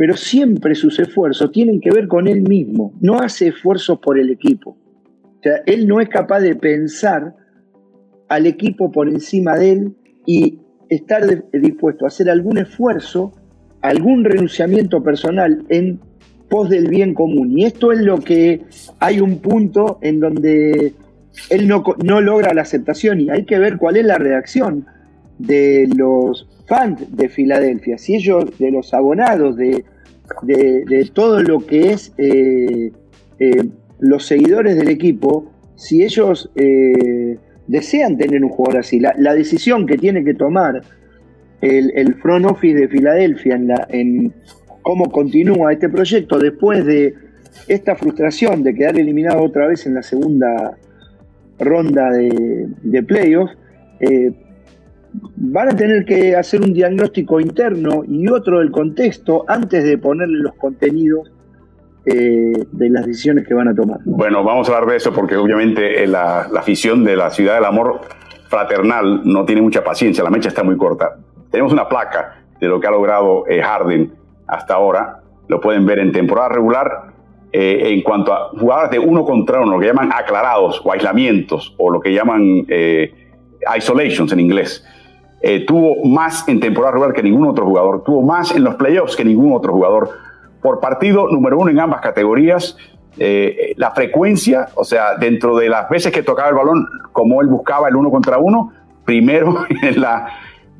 [0.00, 4.30] pero siempre sus esfuerzos tienen que ver con él mismo, no hace esfuerzos por el
[4.30, 4.70] equipo.
[4.70, 7.36] O sea, él no es capaz de pensar
[8.30, 10.58] al equipo por encima de él y
[10.88, 13.34] estar dispuesto a hacer algún esfuerzo,
[13.82, 16.00] algún renunciamiento personal en
[16.48, 17.56] pos del bien común.
[17.56, 18.62] Y esto es lo que
[18.98, 20.94] hay un punto en donde
[21.48, 24.86] él no, no logra la aceptación y hay que ver cuál es la reacción
[25.38, 29.84] de los fans de Filadelfia, si ellos, de los abonados, de,
[30.42, 32.92] de, todo lo que es eh,
[33.38, 33.64] eh,
[33.98, 39.96] los seguidores del equipo, si ellos eh, desean tener un jugador así, la, decisión que
[39.96, 40.82] tiene que tomar
[41.60, 44.32] el, front office de Filadelfia en, la, en
[44.82, 47.14] cómo continúa este proyecto después de
[47.68, 50.76] esta frustración de quedar eliminado otra vez en la segunda
[51.58, 53.56] ronda de, de playoffs,
[55.36, 60.38] van a tener que hacer un diagnóstico interno y otro del contexto antes de ponerle
[60.38, 61.30] los contenidos
[62.06, 63.98] eh, de las decisiones que van a tomar.
[64.04, 67.64] Bueno, vamos a hablar de eso porque obviamente eh, la, afición de la ciudad del
[67.64, 68.00] amor
[68.48, 71.18] fraternal no tiene mucha paciencia, la mecha está muy corta.
[71.50, 74.14] Tenemos una placa de lo que ha logrado eh, Harden
[74.46, 77.10] hasta ahora, lo pueden ver en temporada regular.
[77.52, 81.90] en cuanto a jugadas de uno contra uno, lo que llaman aclarados o aislamientos, o
[81.90, 82.64] lo que llaman
[83.76, 84.84] isolations en inglés.
[85.42, 89.16] Eh, tuvo más en temporada regular que ningún otro jugador, tuvo más en los playoffs
[89.16, 90.10] que ningún otro jugador.
[90.60, 92.76] Por partido, número uno en ambas categorías,
[93.18, 97.48] eh, la frecuencia, o sea, dentro de las veces que tocaba el balón, como él
[97.48, 98.72] buscaba el uno contra uno,
[99.06, 100.28] primero en la,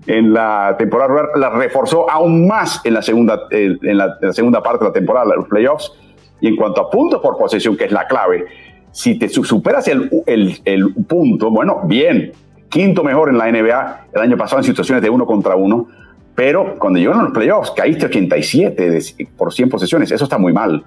[0.06, 4.84] en la temporada regular, la reforzó aún más en la segunda, en la, segunda parte
[4.84, 5.92] de la temporada, los playoffs.
[6.40, 8.46] Y en cuanto a puntos por posesión, que es la clave,
[8.92, 12.32] si te superas el, el, el punto, bueno, bien,
[12.70, 15.86] quinto mejor en la NBA el año pasado en situaciones de uno contra uno,
[16.34, 18.98] pero cuando llegaron los playoffs caíste 87
[19.36, 20.82] por 100 posesiones, eso está muy mal.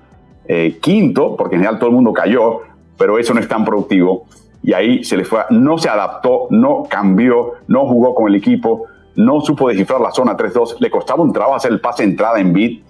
[0.47, 2.61] Eh, quinto, porque en general todo el mundo cayó,
[2.97, 4.25] pero eso no es tan productivo.
[4.63, 8.85] y ahí se le fue, no se adaptó, no cambió, no jugó con el equipo,
[9.15, 12.39] no supo descifrar la zona 3-2, le costaba un trabajo hacer el pase de entrada
[12.39, 12.81] en bid.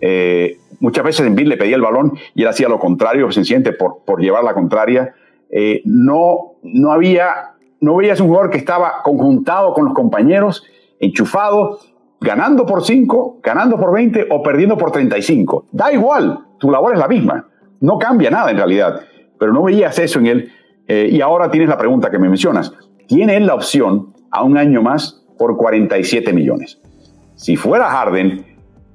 [0.00, 3.72] Eh, muchas veces en bid le pedía el balón y él hacía lo contrario, sencillamente
[3.72, 5.14] por, por llevar la contraria.
[5.50, 10.64] Eh, no, no había, no veías un jugador que estaba conjuntado con los compañeros,
[10.98, 11.78] enchufado,
[12.20, 15.66] ganando por 5, ganando por 20 o perdiendo por 35.
[15.72, 17.46] Da igual, tu labor es la misma.
[17.80, 19.00] No cambia nada en realidad.
[19.38, 20.52] Pero no veías eso en él.
[20.88, 22.72] Eh, y ahora tienes la pregunta que me mencionas.
[23.06, 26.78] ¿Tiene él la opción a un año más por 47 millones?
[27.34, 28.44] Si fuera Harden,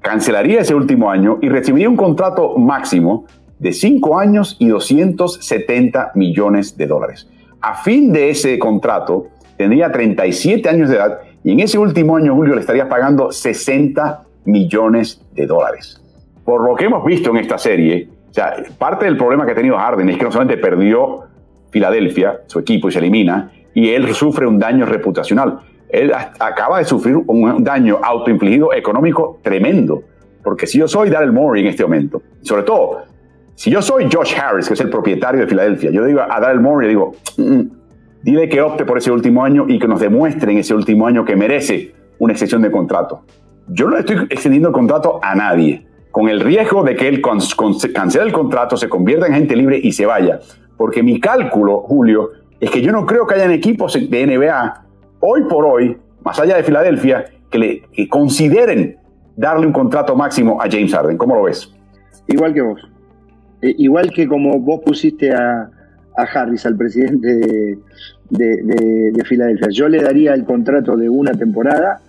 [0.00, 3.26] cancelaría ese último año y recibiría un contrato máximo
[3.58, 7.28] de 5 años y 270 millones de dólares.
[7.60, 12.34] A fin de ese contrato, tendría 37 años de edad y en ese último año,
[12.34, 16.00] Julio, le estarías pagando 60 millones de dólares.
[16.44, 19.54] Por lo que hemos visto en esta serie, o sea, parte del problema que ha
[19.54, 21.20] tenido Harden es que no solamente perdió
[21.70, 25.60] Filadelfia, su equipo, y se elimina, y él sufre un daño reputacional.
[25.92, 30.02] Él acaba de sufrir un daño autoinfligido económico tremendo.
[30.42, 33.02] Porque si yo soy Daryl Morey en este momento, sobre todo,
[33.54, 36.62] si yo soy Josh Harris, que es el propietario de Filadelfia, yo digo a Daryl
[36.62, 37.60] Morey, digo, mm,
[38.22, 41.26] dile que opte por ese último año y que nos demuestre en ese último año
[41.26, 43.24] que merece una extensión de contrato.
[43.68, 47.20] Yo no estoy extendiendo el contrato a nadie, con el riesgo de que él
[47.94, 50.40] cancele el contrato, se convierta en gente libre y se vaya.
[50.78, 54.86] Porque mi cálculo, Julio, es que yo no creo que hayan equipos de NBA
[55.22, 58.96] hoy por hoy, más allá de Filadelfia, que, le, consideren
[59.36, 61.16] darle un contrato máximo a James Harden.
[61.16, 61.72] ¿Cómo lo ves?
[62.26, 62.80] Igual que vos.
[63.62, 65.70] Eh, igual que como vos pusiste a,
[66.34, 67.78] Harris, al presidente
[68.28, 69.68] de, Filadelfia.
[69.70, 72.00] Yo le daría el contrato de una temporada,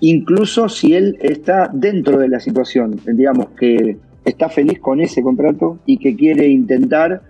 [0.00, 5.78] incluso si él está dentro de la situación, digamos que está feliz con ese contrato
[5.86, 7.22] y que quiere intentar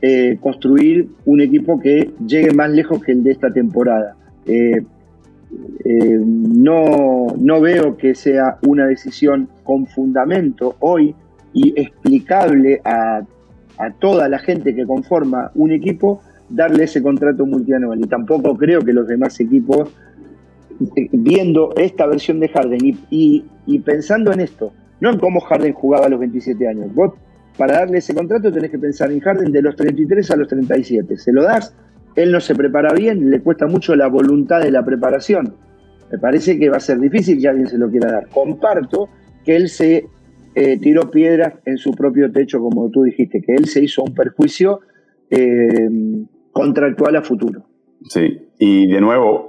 [0.00, 4.16] eh, construir un equipo que llegue más lejos que el de esta temporada.
[4.46, 4.82] Eh,
[5.84, 11.14] eh, no, no veo que sea una decisión con fundamento hoy
[11.52, 13.22] y explicable a
[13.78, 17.98] a toda la gente que conforma un equipo darle ese contrato multianual.
[18.00, 19.90] Y tampoco creo que los demás equipos,
[20.96, 26.06] eh, viendo esta versión de Harden y, pensando en esto, no en cómo Harden jugaba
[26.06, 26.94] a los 27 años.
[26.94, 27.14] Vos,
[27.58, 31.16] para darle ese contrato, tenés que pensar en Harden de los 33 a los 37.
[31.16, 31.74] Se lo das,
[32.16, 35.54] él no se prepara bien, le cuesta mucho la voluntad de la preparación.
[36.10, 38.28] Me parece que va a ser difícil que alguien se lo quiera dar.
[38.28, 39.08] Comparto
[39.44, 40.06] que él se
[40.54, 44.14] eh, tiró piedras en su propio techo, como tú dijiste, que él se hizo un
[44.14, 44.80] perjuicio
[45.30, 45.88] eh,
[46.52, 47.66] contractual a futuro.
[48.08, 49.46] Sí, y de nuevo,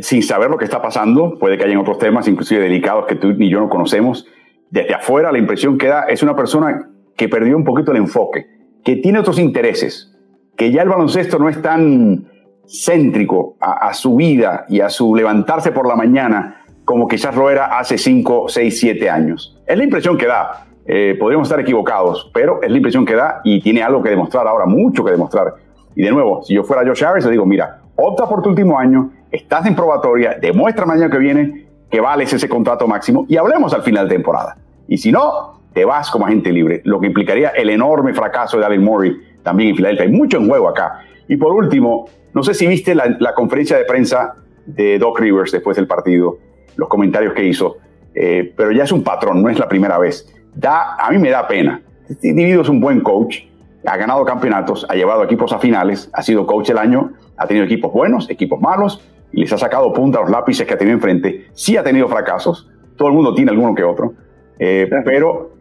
[0.00, 3.32] sin saber lo que está pasando, puede que hayan otros temas, inclusive delicados, que tú
[3.32, 4.26] ni yo no conocemos.
[4.70, 8.46] Desde afuera la impresión que da es una persona que perdió un poquito el enfoque,
[8.84, 10.11] que tiene otros intereses,
[10.56, 12.26] que ya el baloncesto no es tan
[12.66, 17.78] céntrico a, su vida y a su levantarse por la mañana como quizás lo era
[17.78, 19.60] hace 5, 6, 7 años.
[19.66, 20.66] Es la impresión que da.
[20.84, 24.46] Eh, podríamos estar equivocados, pero es la impresión que da y tiene algo que demostrar
[24.48, 25.54] ahora, mucho que demostrar.
[25.94, 28.78] Y de nuevo, si yo fuera Josh Harris, le digo, mira, opta por tu último
[28.78, 33.74] año, estás en probatoria, demuestra año que viene que vales ese contrato máximo y hablemos
[33.74, 34.56] al final de temporada.
[34.88, 38.64] Y si no, te vas como agente libre, lo que implicaría el enorme fracaso de
[38.64, 40.06] Allen Murray también en Filadelfia.
[40.06, 41.00] Hay mucho en juego acá.
[41.28, 44.34] Y por último, no sé si viste la, la conferencia de prensa
[44.66, 46.38] de Doc Rivers después del partido
[46.76, 47.76] los comentarios que hizo,
[48.14, 50.28] eh, pero ya es un patrón, no es la primera vez.
[50.54, 51.82] Da, a mí me da pena.
[52.08, 53.40] Este individuo es un buen coach,
[53.86, 57.64] ha ganado campeonatos, ha llevado equipos a finales, ha sido coach el año, ha tenido
[57.64, 60.96] equipos buenos, equipos malos, y les ha sacado punta a los lápices que ha tenido
[60.96, 61.46] enfrente.
[61.54, 64.14] Sí ha tenido fracasos, todo el mundo tiene alguno que otro,
[64.58, 65.52] eh, pero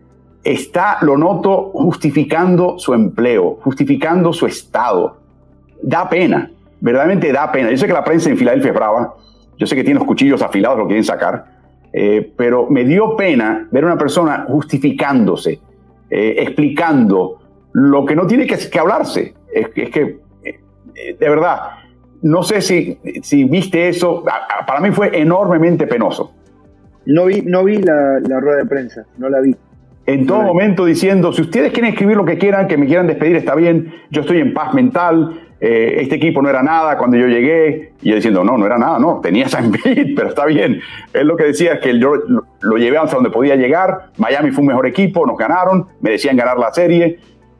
[0.43, 5.17] está, lo noto, justificando su empleo, justificando su estado.
[5.81, 7.71] Da pena, verdaderamente da pena.
[7.71, 9.15] Yo sé que la prensa en Filadelfia es brava,
[9.57, 11.45] yo sé que tiene los cuchillos afilados, lo quieren sacar,
[11.93, 15.59] eh, pero me dio pena ver a una persona justificándose,
[16.09, 17.39] eh, explicando
[17.73, 19.33] lo que no tiene que, hablarse.
[19.53, 21.57] Es, que, eh, de verdad,
[22.21, 24.23] no sé si, si viste eso,
[24.65, 26.33] para mí fue enormemente penoso.
[27.05, 29.55] No vi, no vi la, rueda de prensa, no la vi.
[30.05, 33.35] En todo momento diciendo, si ustedes quieren escribir lo que quieran, que me quieran despedir,
[33.35, 37.27] está bien, yo estoy en paz mental, eh, este equipo no era nada cuando yo
[37.27, 40.81] llegué, y yo diciendo, no, no era nada, no, tenía esa Embiid, pero está bien.
[41.13, 42.13] Él lo que decía es que yo
[42.61, 46.35] lo, llevé hasta donde podía llegar, Miami fue un mejor equipo, nos ganaron, me decían
[46.35, 47.19] ganar la serie,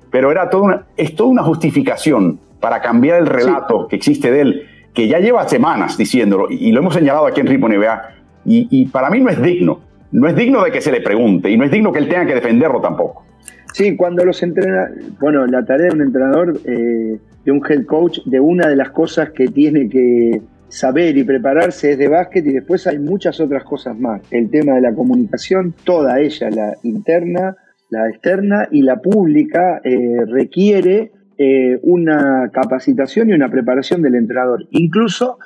[0.09, 4.41] pero era toda una, es toda una justificación para cambiar el relato que existe de
[4.41, 8.01] él, que ya lleva semanas diciéndolo, y, lo hemos señalado aquí en Ripo NBA,
[8.45, 9.79] y, para mí no es digno,
[10.11, 12.25] no es digno de que se le pregunte, y no es digno que él tenga
[12.25, 13.25] que defenderlo tampoco.
[13.73, 14.89] Sí, cuando los entrena,
[15.19, 16.59] bueno, la tarea de un entrenador...
[16.65, 21.23] Eh de un head coach, de una de las cosas que tiene que saber y
[21.23, 24.21] prepararse es de básquet y después hay muchas otras cosas más.
[24.31, 27.57] El tema de la comunicación, toda ella, la interna,
[27.89, 34.67] la externa y la pública, eh, requiere eh, una capacitación y una preparación del entrenador.
[34.71, 35.39] Incluso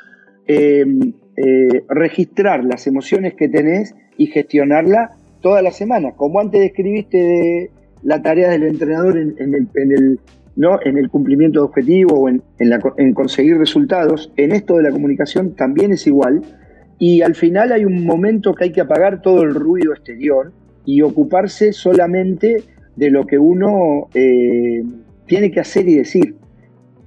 [1.89, 5.11] registrar las emociones que tenés y gestionarla
[5.41, 6.13] toda la semana.
[6.13, 7.71] Como antes describiste de
[8.03, 10.19] la tarea del entrenador en, el,
[10.55, 10.79] ¿no?
[10.83, 12.41] en el cumplimiento de objetivos o en,
[12.97, 16.41] en, conseguir resultados, en esto de la comunicación también es igual.
[16.97, 20.53] Y al final hay un momento que hay que apagar todo el ruido exterior
[20.85, 22.63] y ocuparse solamente
[22.95, 24.83] de lo que uno eh,
[25.25, 26.35] tiene que hacer y decir.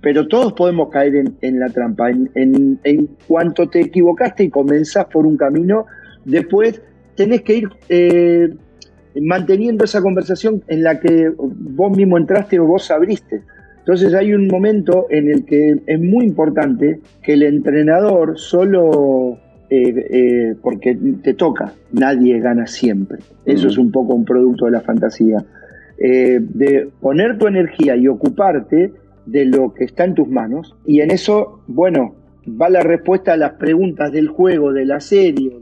[0.01, 2.11] Pero todos podemos caer en, la trampa.
[2.11, 5.87] En, cuanto te equivocaste y comenzás por un camino,
[6.25, 6.81] después
[7.17, 8.55] tenés que ir eh,
[9.21, 13.43] manteniendo esa conversación en la que vos mismo entraste o vos abriste.
[13.79, 19.39] Entonces hay un momento en el que es muy importante que el entrenador solo
[19.71, 23.19] eh, eh, porque te toca, nadie gana siempre.
[23.47, 25.45] Eso es un poco un producto de la fantasía.
[25.99, 28.93] De poner tu energía y ocuparte
[29.31, 30.77] de lo que está en tus manos.
[30.87, 32.15] Y en eso, bueno,
[32.49, 35.53] va la respuesta a las preguntas del juego, de la serie,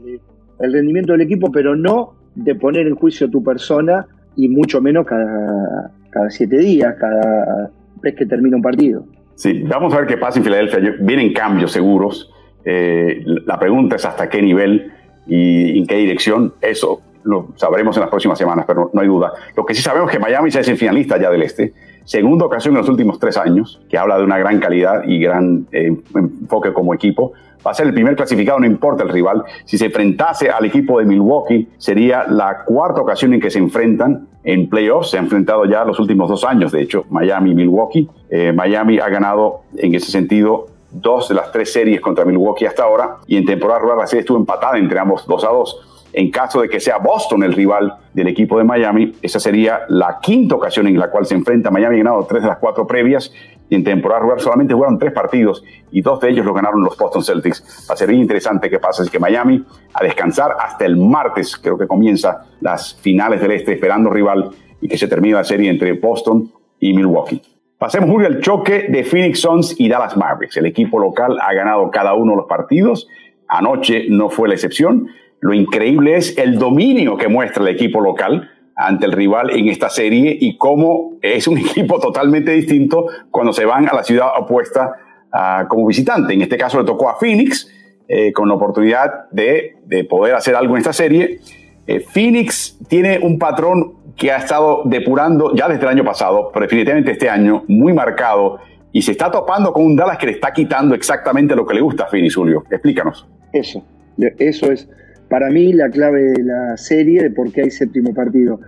[0.59, 4.05] del rendimiento del equipo, pero no de poner en juicio tu persona
[4.35, 9.05] y mucho menos cada, cada siete días, cada vez que termina un partido.
[9.35, 10.95] Sí, vamos a ver qué pasa en Filadelfia.
[10.99, 12.33] Vienen cambios seguros
[12.69, 14.91] eh, la pregunta es hasta qué nivel
[15.25, 16.53] y en qué dirección.
[16.59, 19.31] Eso lo sabremos en las próximas semanas, pero no hay duda.
[19.55, 21.73] Lo que sí sabemos es que Miami ya es el finalista ya del Este.
[22.07, 25.67] Segunda ocasión en los últimos tres años, que habla de una gran calidad y gran
[25.73, 27.33] eh, enfoque como equipo.
[27.65, 29.43] Va a ser el primer clasificado, no importa el rival.
[29.65, 34.29] Si se enfrentase al equipo de Milwaukee, sería la cuarta ocasión en que se enfrentan
[34.45, 35.09] en playoffs.
[35.09, 38.09] Se han enfrentado ya los últimos dos años, de hecho, Miami y Milwaukee.
[38.29, 42.83] Eh, Miami ha ganado en ese sentido dos de las tres series contra Milwaukee hasta
[42.83, 45.96] ahora y en temporada regular la estuvo empatada entre ambos 2 a 2.
[46.13, 50.19] En caso de que sea Boston el rival del equipo de Miami, esa sería la
[50.21, 51.69] quinta ocasión en la cual se enfrenta.
[51.69, 53.31] Miami ganado tres de las cuatro previas
[53.69, 56.97] y en temporada regular solamente jugaron tres partidos y dos de ellos los ganaron los
[56.97, 57.87] Boston Celtics.
[57.89, 59.03] Va a ser bien interesante qué pasa.
[59.03, 63.73] Así que Miami a descansar hasta el martes, creo que comienza las finales del este,
[63.73, 64.49] esperando rival
[64.81, 67.41] y que se termine la serie entre Boston y Milwaukee.
[67.77, 70.57] Pasemos, Julio, al choque de Phoenix Suns y Dallas Mavericks.
[70.57, 73.07] El equipo local ha ganado cada uno de los partidos.
[73.47, 75.09] Anoche no fue la excepción.
[75.39, 79.89] Lo increíble es el dominio que muestra el equipo local ante el rival en esta
[79.89, 84.93] serie y cómo es un equipo totalmente distinto cuando se van a la ciudad opuesta
[85.33, 86.33] uh, como visitante.
[86.33, 87.69] En este caso le tocó a Phoenix
[88.07, 91.39] eh, con la oportunidad de, de, poder hacer algo en esta serie.
[91.87, 96.63] Eh, Phoenix tiene un patrón que ha estado depurando ya desde el año pasado, pero
[96.63, 98.59] definitivamente este año muy marcado
[98.93, 101.81] y se está topando con un Dallas que le está quitando exactamente lo que le
[101.81, 102.63] gusta a Phoenix, Julio.
[102.69, 103.27] Explícanos.
[103.51, 103.83] Eso,
[104.17, 104.89] eso es
[105.29, 108.59] para mí la clave de la serie de por qué hay séptimo partido.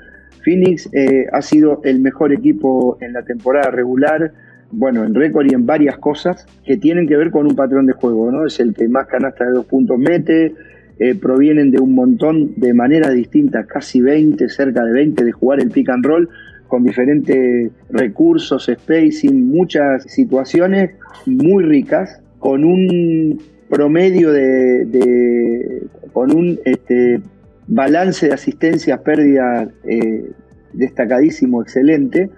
[0.44, 4.32] Phoenix eh, ha sido el mejor equipo en la temporada regular,
[4.72, 7.94] bueno, en récord y en varias cosas que tienen que ver con un patrón de
[7.94, 8.46] juego, ¿no?
[8.46, 10.54] Es el que más canasta de dos puntos mete,
[11.00, 15.60] eh, provienen de un montón de maneras distintas, casi 20, cerca de 20, de jugar
[15.60, 16.30] el pick and roll
[16.68, 20.92] con diferentes recursos, spacing, muchas situaciones
[21.26, 27.22] muy ricas, con un promedio de, con un este,
[27.68, 30.32] balance de asistencias, pérdidas eh,
[30.74, 32.30] destacadísimo, excelente.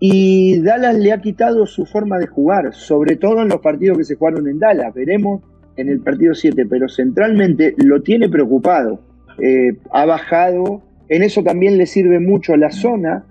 [0.00, 4.04] Y Dallas le ha quitado su forma de jugar, sobre todo en los partidos que
[4.04, 4.92] se jugaron en Dallas.
[4.92, 5.42] Veremos
[5.76, 9.00] en el partido 7, pero centralmente lo tiene preocupado.
[9.38, 13.24] Eh, ha bajado, en eso también le sirve mucho la zona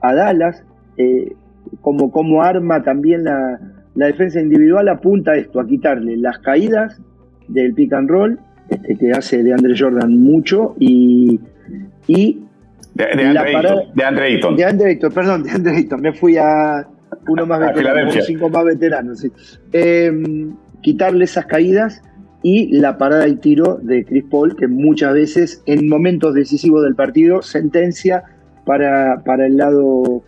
[0.00, 0.64] a Dallas,
[0.96, 1.32] eh,
[1.80, 3.60] como, como arma también la,
[3.94, 7.00] defensa individual apunta a esto, a quitarle las caídas
[7.48, 11.40] del pick and roll, este, que hace de Andre Jordan mucho, y,
[12.06, 12.40] y
[12.94, 14.56] de, de, Andre de Andre Ayton.
[14.56, 16.00] De Andre Ayton, perdón, de Andre Ayton.
[16.00, 16.86] Me fui a
[17.28, 19.20] uno más veterano, cinco más veteranos.
[19.20, 19.32] Sí.
[19.72, 20.12] Eh,
[20.82, 22.02] quitarle esas caídas
[22.42, 26.94] y la parada y tiro de Chris Paul, que muchas veces en momentos decisivos del
[26.94, 28.22] partido sentencia
[28.66, 30.22] para, para el lado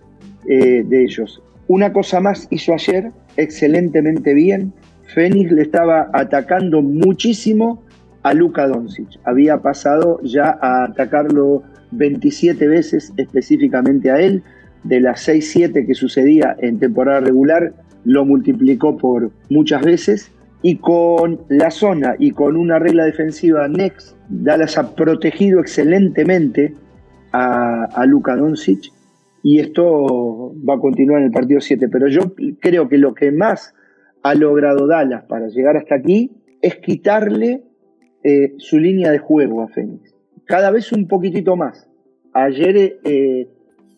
[0.49, 1.43] eh, de ellos.
[1.69, 4.73] Una cosa más hizo ayer, excelentemente bien.
[5.15, 7.83] Fénix le estaba atacando muchísimo
[8.27, 9.21] a Luka Doncic.
[9.23, 11.63] Había pasado ya a atacarlo
[11.93, 14.43] 27 veces específicamente a él.
[14.83, 17.73] De las 6-7 que sucedía en temporada regular,
[18.05, 24.17] lo multiplicó por muchas veces y con la zona y con una regla defensiva next,
[24.29, 26.75] Dallas ha protegido excelentemente
[27.31, 28.93] a, a Luka Doncic
[29.45, 31.89] y esto va a continuar en el partido 7.
[31.89, 33.73] Pero yo creo que lo que más
[34.25, 37.63] ha logrado Dallas para llegar hasta aquí es quitarle
[38.29, 40.13] eh, su línea de juego a Fénix.
[40.47, 41.89] Cada vez un poquitito más.
[42.33, 43.47] Ayer, eh,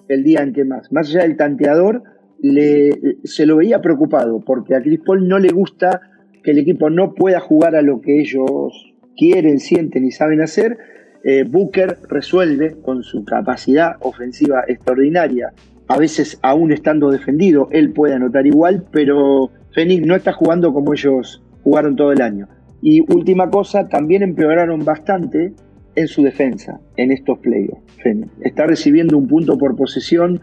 [0.06, 2.02] el día en que más, más allá del tanteador,
[2.42, 6.02] le, se lo veía preocupado porque a Chris Paul no le gusta
[6.42, 10.76] que el equipo no pueda jugar a lo que ellos quieren, sienten y saben hacer.
[11.24, 15.54] Eh, Booker resuelve con su capacidad ofensiva extraordinaria,
[15.88, 20.92] a veces aún estando defendido, él puede anotar igual, pero Phoenix no está jugando como
[20.92, 22.46] ellos jugaron todo el año.
[22.80, 25.52] Y última cosa, también empeoraron bastante
[25.94, 27.82] en su defensa en estos playoffs.
[28.40, 30.40] Está recibiendo un punto por posesión,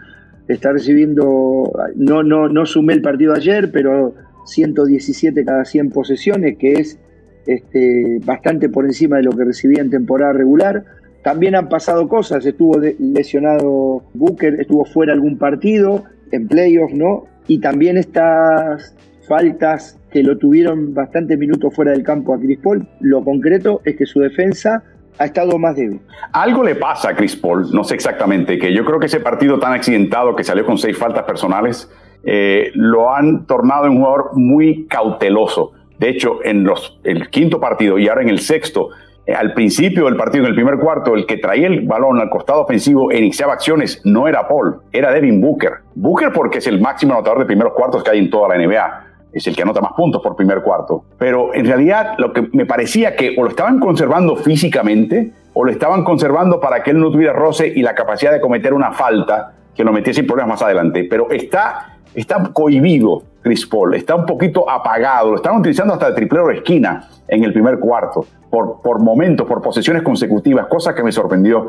[0.48, 4.14] está recibiendo, no, no, no sumé el partido ayer, pero
[4.46, 7.00] 117 cada 100 posesiones, que es
[7.48, 10.84] este, bastante por encima de lo que recibía en temporada regular.
[11.24, 17.26] También han pasado cosas, estuvo lesionado Booker, estuvo fuera algún partido en playoffs, ¿no?
[17.48, 18.96] Y también estas
[19.28, 23.96] faltas que lo tuvieron bastantes minutos fuera del campo a Chris Paul, lo concreto es
[23.96, 24.84] que su defensa
[25.18, 26.02] ha estado más débil.
[26.34, 29.60] Algo le pasa a Chris Paul, no sé exactamente, que yo creo que ese partido
[29.60, 31.90] tan accidentado que salió con seis faltas personales,
[32.24, 35.74] eh, lo han tornado en un jugador muy cauteloso.
[36.00, 38.90] De hecho, en los, el quinto partido y ahora en el sexto,
[39.26, 42.30] eh, al principio del partido, en el primer cuarto, el que traía el balón al
[42.30, 45.74] costado ofensivo e iniciaba acciones no era Paul, era Devin Booker.
[45.96, 49.05] Booker porque es el máximo anotador de primeros cuartos que hay en toda la NBA.
[49.36, 51.04] Es el que anota más puntos por primer cuarto.
[51.20, 55.72] Pero en realidad lo que me parecía que o lo estaban conservando físicamente o lo
[55.72, 59.54] estaban conservando para que él no tuviera roce y la capacidad de cometer una falta
[59.76, 61.06] que lo metiese sin problemas más adelante.
[61.10, 66.16] Pero está está cohibido Chris Paul, está un poquito apagado, lo estaban utilizando hasta el
[66.16, 71.04] triplero de esquina en el primer cuarto, por, por momentos, por posesiones consecutivas, cosa que
[71.04, 71.68] me sorprendió.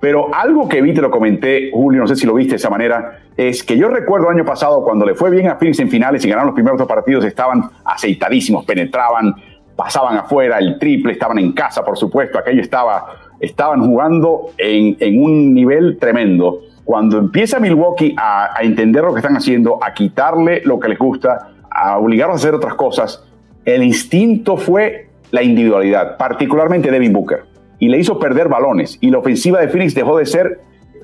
[0.00, 2.70] Pero algo que vi, te lo comenté, Julio, no sé si lo viste de esa
[2.70, 5.88] manera, es que yo recuerdo el año pasado cuando le fue bien a Phoenix en
[5.88, 9.34] finales y ganaron los primeros dos partidos, estaban aceitadísimos, penetraban,
[9.74, 13.06] pasaban afuera, el triple, estaban en casa, por supuesto, aquello estaba,
[13.40, 16.60] estaban jugando en, en un nivel tremendo.
[16.84, 21.48] Cuando empieza Milwaukee a, entender lo que están haciendo, a quitarle lo que les gusta,
[21.70, 23.24] a obligarlos a hacer otras cosas,
[23.64, 27.44] el instinto fue la individualidad, particularmente Devin Booker,
[27.84, 28.96] y le hizo perder balones.
[29.02, 30.62] Y la ofensiva de Phoenix dejó de ser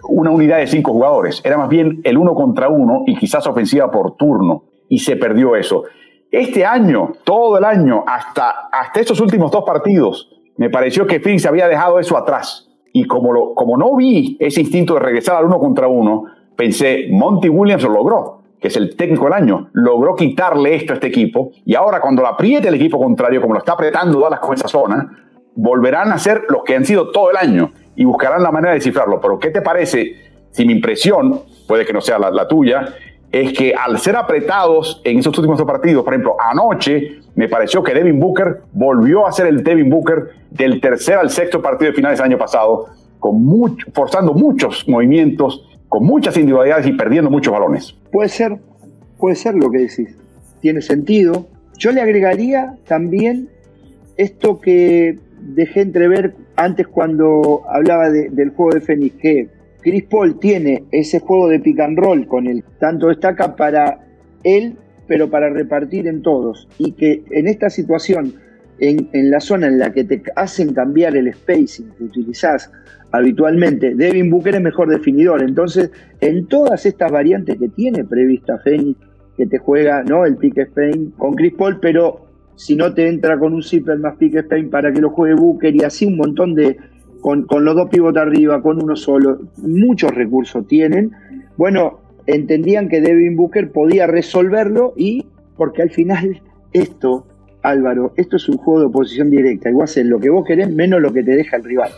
[0.08, 3.90] una unidad de cinco jugadores, era más bien el uno contra uno y quizás ofensiva
[3.90, 5.84] por turno, y se perdió eso.
[6.30, 11.44] Este año, todo el año, hasta, hasta estos últimos dos partidos, me pareció que Phoenix
[11.44, 15.44] había dejado eso atrás y como, lo, como no vi ese instinto de regresar al
[15.44, 16.24] uno contra uno,
[16.56, 20.94] pensé, Monty Williams lo logró, que es el técnico del año, logró quitarle esto a
[20.94, 21.50] este equipo.
[21.66, 24.66] Y ahora cuando lo apriete el equipo contrario, como lo está apretando Dallas con esa
[24.66, 25.29] zona,
[25.62, 28.76] volverán a ser los que han sido todo el año y buscarán la manera de
[28.76, 29.20] descifrarlo.
[29.20, 30.14] Pero ¿qué te parece
[30.50, 32.94] si mi impresión, puede que no sea la, la tuya,
[33.30, 37.82] es que al ser apretados en esos últimos dos partidos, por ejemplo, anoche me pareció
[37.82, 41.96] que Devin Booker volvió a ser el Devin Booker del tercer al sexto partido de
[41.96, 42.86] finales del año pasado,
[43.18, 47.94] con mucho, forzando muchos movimientos, con muchas individualidades y perdiendo muchos balones.
[48.10, 48.58] Puede ser,
[49.18, 50.16] puede ser lo que decís.
[50.60, 51.46] Tiene sentido.
[51.78, 53.48] Yo le agregaría también
[54.16, 59.48] esto que dejé entrever antes cuando hablaba del juego de Fénix, que
[59.82, 64.00] Chris Paul tiene ese juego de pick and roll con el tanto destaca para
[64.44, 64.76] él,
[65.06, 66.68] pero para repartir en todos.
[66.78, 68.34] Y que en esta situación,
[68.78, 72.70] en, la zona en la que te hacen cambiar el spacing que utilizás
[73.12, 75.42] habitualmente, Devin Booker es mejor definidor.
[75.42, 78.98] Entonces, en todas estas variantes que tiene prevista Phoenix,
[79.36, 80.26] que te juega ¿no?
[80.26, 82.29] el pick Spain con Chris Paul, pero
[82.60, 85.74] si no te entra con un zipper más pick Spain para que lo juegue Booker
[85.74, 86.76] y así un montón de,
[87.22, 91.10] con, los dos pivotes arriba, con uno solo, muchos recursos tienen.
[91.56, 95.24] Bueno, entendían que Devin Booker podía resolverlo y
[95.56, 96.42] porque al final
[96.74, 97.26] esto,
[97.62, 99.70] Álvaro, esto es un juego de oposición directa.
[99.70, 101.92] Igual hacer lo que vos querés menos lo que te deja el rival.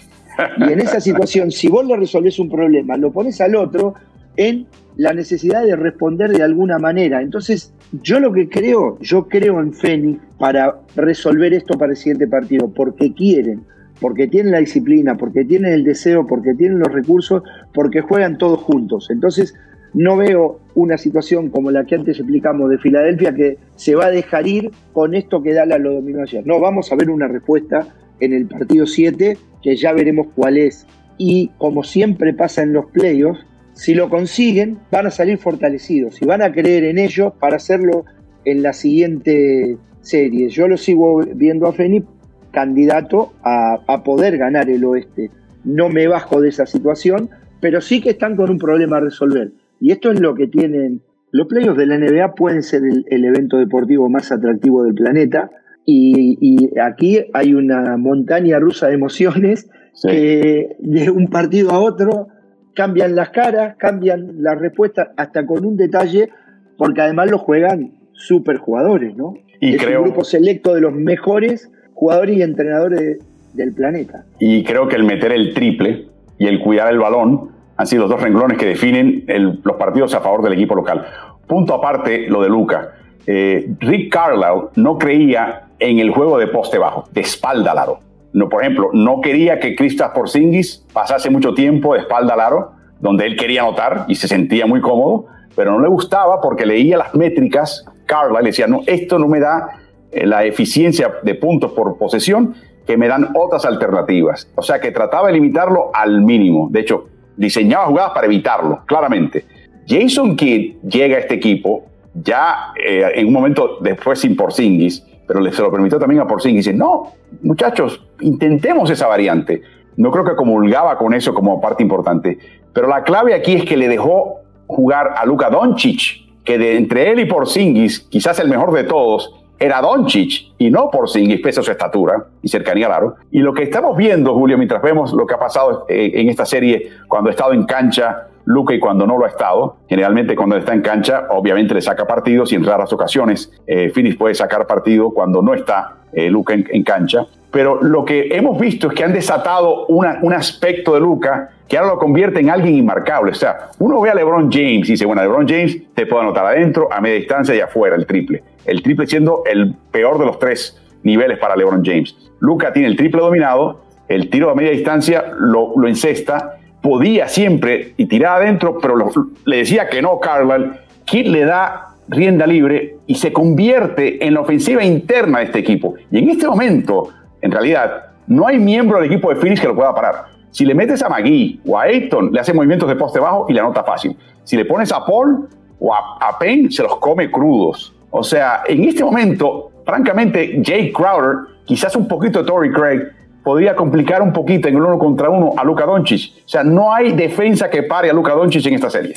[0.59, 3.95] Y en esa situación, si vos le resolvés un problema, lo pones al otro
[4.37, 4.67] en
[4.97, 7.23] la necesidad de responder de alguna manera.
[7.23, 7.73] Entonces,
[8.03, 12.69] yo lo que creo, yo creo en Fénix para resolver esto para el siguiente partido,
[12.69, 13.63] porque quieren,
[14.01, 18.61] porque tienen la disciplina, porque tienen el deseo, porque tienen los recursos, porque juegan todos
[18.61, 19.11] juntos.
[19.11, 19.55] Entonces,
[19.95, 24.11] no veo una situación como la que antes explicamos de Filadelfia que se va a
[24.11, 26.47] dejar ir con esto que Dallas lo dominó ayer.
[26.47, 27.87] No, vamos a ver una respuesta
[28.21, 30.87] en el partido 7 que ya veremos cuál es.
[31.19, 33.45] Y como siempre pasa en los playoffs,
[33.75, 38.05] si lo consiguen, van a salir fortalecidos y van a creer en ellos para hacerlo
[38.45, 40.49] en la siguiente serie.
[40.49, 42.05] Yo lo sigo viendo a Feni
[42.51, 45.31] candidato a, poder ganar el oeste.
[45.65, 49.53] No me bajo de esa situación, pero sí que están con un problema a resolver.
[49.81, 51.03] Y esto es lo que tienen.
[51.31, 55.51] Los playoffs de la NBA pueden ser el, evento deportivo más atractivo del planeta.
[55.87, 59.69] Y, aquí hay una montaña rusa de emociones
[60.03, 62.29] que de un partido a otro
[62.75, 66.31] cambian las caras, cambian las respuestas, hasta con un detalle,
[66.77, 69.35] porque además lo juegan super jugadores, ¿no?
[69.61, 73.19] Y es un grupo selecto de los mejores jugadores y entrenadores
[73.55, 74.25] del planeta.
[74.41, 76.09] Y creo que el meter el triple
[76.39, 79.25] y el cuidar el balón han sido los dos renglones que definen
[79.63, 81.05] los partidos a favor del equipo local.
[81.47, 82.93] Punto aparte, lo de Luca.
[83.27, 87.99] Eh, Rick Carlisle no creía en el juego de poste bajo, de espalda al aro.
[88.33, 92.65] No, por ejemplo, no quería que Kristaps Porzingis pasase mucho tiempo de espalda al
[92.99, 96.97] donde él quería anotar y se sentía muy cómodo, pero no le gustaba porque leía
[96.97, 97.85] las métricas.
[98.07, 99.81] Carlisle decía, no, esto no me da
[100.13, 102.55] eh, la eficiencia de puntos por posesión
[102.87, 104.49] que me dan otras alternativas.
[104.55, 106.69] O sea que trataba de limitarlo al mínimo.
[106.71, 109.45] De hecho, diseñaba jugadas para evitarlo, claramente.
[109.87, 115.41] Jason Kidd llega a este equipo ya eh, en un momento después sin Porzingis, pero
[115.41, 116.67] le, se lo permitió también a Porzingis.
[116.67, 117.13] Dice, no,
[117.43, 119.63] muchachos, intentemos esa variante.
[119.97, 122.39] No creo que comulgaba con eso como parte importante.
[122.73, 127.11] Pero la clave aquí es que le dejó jugar a Luka Doncic, que de entre
[127.11, 131.63] él y Porzingis, quizás el mejor de todos, era Doncic y no Porzingis, pese a
[131.63, 133.15] su estatura y cercanía al aro.
[133.31, 136.45] Y lo que estamos viendo, Julio, mientras vemos lo que ha pasado eh, en esta
[136.45, 140.57] serie cuando ha estado en cancha Luca y cuando no lo ha estado, generalmente cuando
[140.57, 145.11] está en cancha, obviamente le saca partidos y en raras ocasiones eh, puede sacar partido
[145.11, 147.27] cuando no está eh, Luca en, cancha.
[147.51, 151.95] Pero lo que hemos visto es que han desatado un aspecto de Luca que ahora
[151.95, 153.31] lo convierte en alguien inmarcable.
[153.31, 156.45] O sea, uno ve a LeBron James y dice, bueno, LeBron James te puede anotar
[156.45, 158.43] adentro, a media distancia y afuera, el triple.
[158.67, 162.15] El triple siendo el peor de los tres niveles para LeBron James.
[162.41, 167.95] Luca tiene el triple dominado, el tiro a media distancia lo, lo encesta, podía siempre
[167.97, 168.97] y tirar adentro, pero
[169.45, 170.81] le decía que no Carlisle.
[171.05, 175.95] Kidd le da rienda libre y se convierte en la ofensiva interna de este equipo.
[176.11, 177.09] Y en este momento,
[177.41, 180.27] en realidad, no hay miembro del equipo de Phoenix que lo pueda parar.
[180.51, 183.55] Si le metes a McGee o a Ayton, le hace movimientos de poste bajo y
[183.55, 184.17] le anota fácil.
[184.45, 187.95] Si le pones a Paul o a, a Payne, se los come crudos.
[188.11, 193.01] O sea, en este momento, francamente, Jay Crowder, quizás un poquito Tory Craig,
[193.43, 196.45] podría complicar un poquito en el uno contra uno a Luka Doncic.
[196.45, 199.15] O sea, no hay defensa que pare a Luka Doncic en esta serie.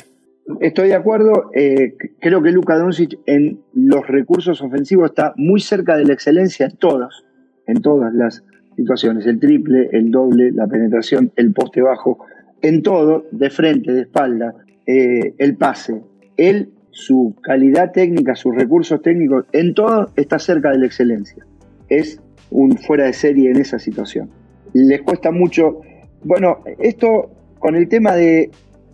[0.60, 1.50] Estoy de acuerdo.
[1.54, 6.66] Eh, creo que Luka Doncic en los recursos ofensivos está muy cerca de la excelencia
[6.66, 7.24] en todas,
[7.66, 8.44] en todas las
[8.76, 9.26] situaciones.
[9.26, 12.24] El triple, el doble, la penetración, el poste bajo,
[12.62, 14.54] en todo, de frente, de espalda,
[14.86, 16.00] eh, el pase.
[16.36, 21.44] Él su calidad técnica, sus recursos técnicos, en todo está cerca de la excelencia.
[21.90, 24.30] Es un fuera de serie en esa situación.
[24.72, 25.80] Les cuesta mucho.
[26.22, 28.50] Bueno, esto con el tema de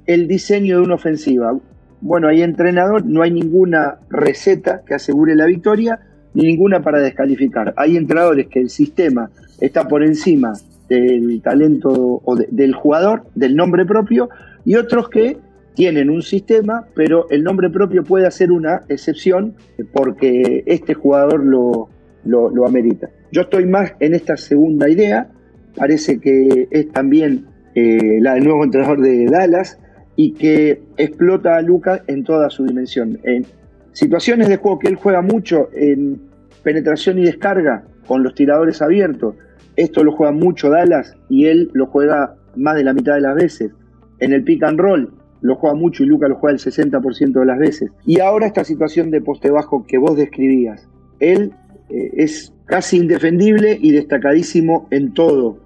[0.06, 1.56] el diseño de una ofensiva.
[2.00, 6.00] Bueno, hay entrenador, no hay ninguna receta que asegure la victoria,
[6.34, 7.74] ni ninguna para descalificar.
[7.76, 9.30] Hay entrenadores que el sistema
[9.60, 10.54] está por encima
[10.88, 14.28] del talento o del jugador, del nombre propio,
[14.64, 15.36] y otros que
[15.74, 19.54] tienen un sistema, pero el nombre propio puede hacer una excepción
[19.92, 21.88] porque este jugador lo,
[22.24, 23.08] lo, amerita.
[23.32, 25.30] Yo estoy más en esta segunda idea,
[25.74, 29.78] parece que es también eh, la del nuevo entrenador de Dallas
[30.16, 33.18] y que explota a Lucas en toda su dimensión.
[33.24, 33.46] En
[33.92, 36.20] situaciones de juego que él juega mucho en
[36.62, 39.36] penetración y descarga con los tiradores abiertos,
[39.76, 43.34] esto lo juega mucho Dallas y él lo juega más de la mitad de las
[43.34, 43.72] veces.
[44.18, 45.10] En el pick and roll,
[45.40, 47.90] lo juega mucho y Luca lo juega el 60% de las veces.
[48.04, 50.86] Y ahora esta situación de poste bajo que vos describías,
[51.18, 51.54] él
[51.92, 55.58] eh, es casi indefendible y destacadísimo en todo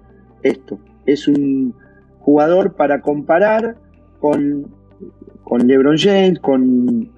[0.43, 0.79] esto.
[1.05, 1.73] Es un
[2.19, 3.77] jugador para comparar
[4.19, 4.67] con,
[5.43, 7.09] con LeBron James, con,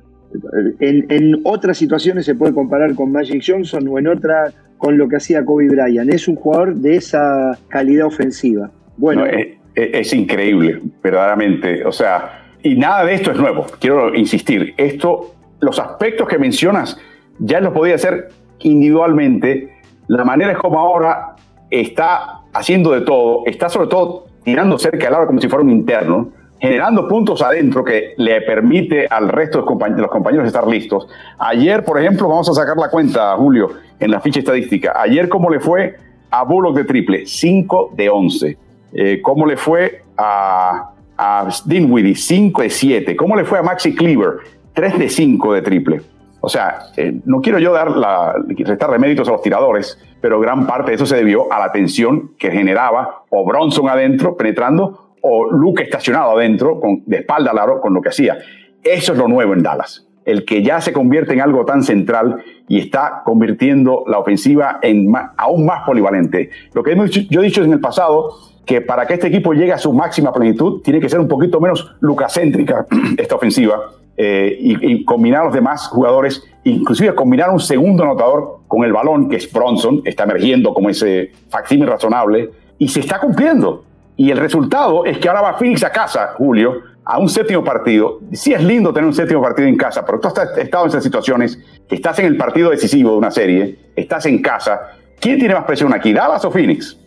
[0.80, 5.16] en, otras situaciones se puede comparar con Magic Johnson o en otra con lo que
[5.16, 6.14] hacía Kobe Bryant.
[6.14, 8.70] Es un jugador de esa calidad ofensiva.
[8.98, 11.84] Bueno, es, es, increíble, verdaderamente.
[11.84, 14.74] O sea, y nada de esto es nuevo, quiero insistir.
[14.78, 17.00] Esto, los aspectos que mencionas,
[17.40, 18.30] ya los podía hacer
[18.60, 19.78] individualmente.
[20.08, 21.36] La manera es como ahora
[21.70, 25.70] está haciendo de todo, está sobre todo tirando cerca del aro como si fuera un
[25.70, 26.30] interno,
[26.60, 31.08] generando puntos adentro que le permite al resto de los compañeros estar listos.
[31.38, 34.94] Ayer, por ejemplo, vamos a sacar la cuenta, Julio, en la ficha estadística.
[35.00, 35.96] Ayer, ¿cómo le fue
[36.32, 37.26] a Bullock de triple?
[37.26, 38.58] 5 de 11.
[38.92, 40.92] Eh, ¿Cómo le fue a
[41.22, 43.16] a Dinwiddie 5 de 7.
[43.18, 44.38] ¿Cómo le fue a Maxi Cleaver?
[44.74, 46.02] 3 de 5 de triple.
[46.42, 50.40] O sea, eh, no quiero yo dar la, restar de méritos a los tiradores, pero
[50.40, 55.16] gran parte de eso se debió a la tensión que generaba o Bronson adentro penetrando
[55.22, 58.38] o Luke estacionado adentro con, de espalda al aro con lo que hacía.
[58.84, 60.08] Eso es lo nuevo en Dallas.
[60.26, 65.12] El que ya se convierte en algo tan central y está convirtiendo la ofensiva en
[65.38, 66.52] aún más polivalente.
[66.74, 66.96] Lo que
[67.30, 68.36] yo he dicho en el pasado,
[68.66, 71.60] que para que este equipo llegue a su máxima plenitud, tiene que ser un poquito
[71.60, 72.86] menos lucacéntrica
[73.18, 73.80] esta ofensiva
[74.22, 79.30] eh, y, combinar a los demás jugadores, inclusive combinar un segundo anotador con el balón,
[79.30, 83.86] que es Bronson, está emergiendo como ese facsímil razonable, y se está cumpliendo.
[84.18, 88.20] Y el resultado es que ahora va Phoenix a casa, Julio, a un séptimo partido.
[88.34, 91.04] Sí es lindo tener un séptimo partido en casa, pero tú has estado en esas
[91.06, 91.58] situaciones,
[91.90, 94.82] estás en el partido decisivo de una serie, estás en casa.
[95.22, 97.00] ¿Quién tiene más presión aquí, Dallas o Phoenix?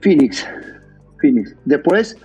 [0.00, 0.48] Phoenix.
[1.20, 1.54] Phoenix.
[1.66, 2.16] Después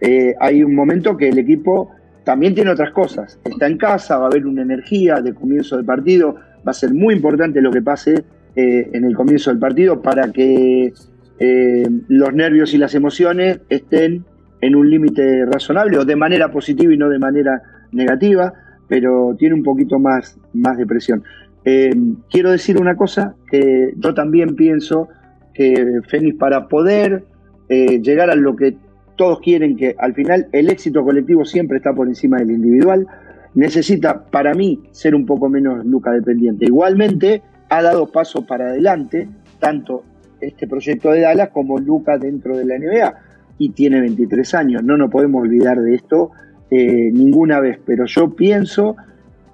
[0.00, 1.92] eh, hay un momento que el equipo
[2.26, 3.38] también tiene otras cosas.
[3.44, 6.92] Está en casa, va a haber una energía de comienzo del partido, va a ser
[6.92, 8.24] muy importante lo que pase
[8.56, 10.92] eh, en el comienzo del partido para que
[11.38, 14.24] eh, los nervios y las emociones estén
[14.60, 17.62] en un límite razonable o de manera positiva y no de manera
[17.92, 18.52] negativa,
[18.88, 21.22] pero tiene un poquito más, más de presión.
[21.64, 21.94] Eh,
[22.28, 25.08] quiero decir una cosa, que yo también pienso
[25.54, 27.24] que Fénix para poder
[27.68, 28.76] llegar a lo que
[29.16, 33.06] todos quieren que al final el éxito colectivo siempre está por encima del individual.
[33.54, 36.66] Necesita, para mí, ser un poco menos Luca dependiente.
[36.66, 40.04] Igualmente, ha dado pasos para adelante, tanto
[40.40, 43.14] este proyecto de Dallas como Luca dentro de la NBA.
[43.58, 46.32] Y tiene 23 años, no nos podemos olvidar de esto
[46.70, 47.80] eh, ninguna vez.
[47.84, 48.96] Pero yo pienso,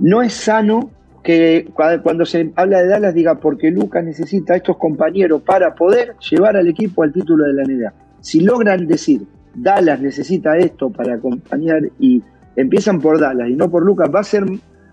[0.00, 0.90] no es sano
[1.22, 1.68] que
[2.02, 6.56] cuando se habla de Dallas diga porque Luca necesita a estos compañeros para poder llevar
[6.56, 7.94] al equipo al título de la NBA.
[8.20, 9.22] Si logran decir
[9.55, 12.22] Dallas necesita esto para acompañar y
[12.57, 14.44] empiezan por Dallas y no por Lucas, va a ser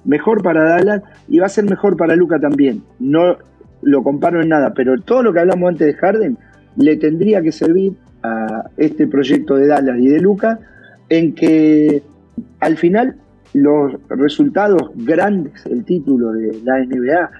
[0.05, 2.83] mejor para Dallas y va a ser mejor para Lucas también.
[2.99, 3.37] No
[3.81, 6.37] lo comparo en nada, pero todo lo que hablamos antes de Harden
[6.75, 7.93] le tendría que servir
[8.23, 10.59] a este proyecto de Dallas y de Lucas
[11.09, 12.03] en que
[12.59, 13.15] al final
[13.53, 17.31] los resultados grandes, el título de la NBA,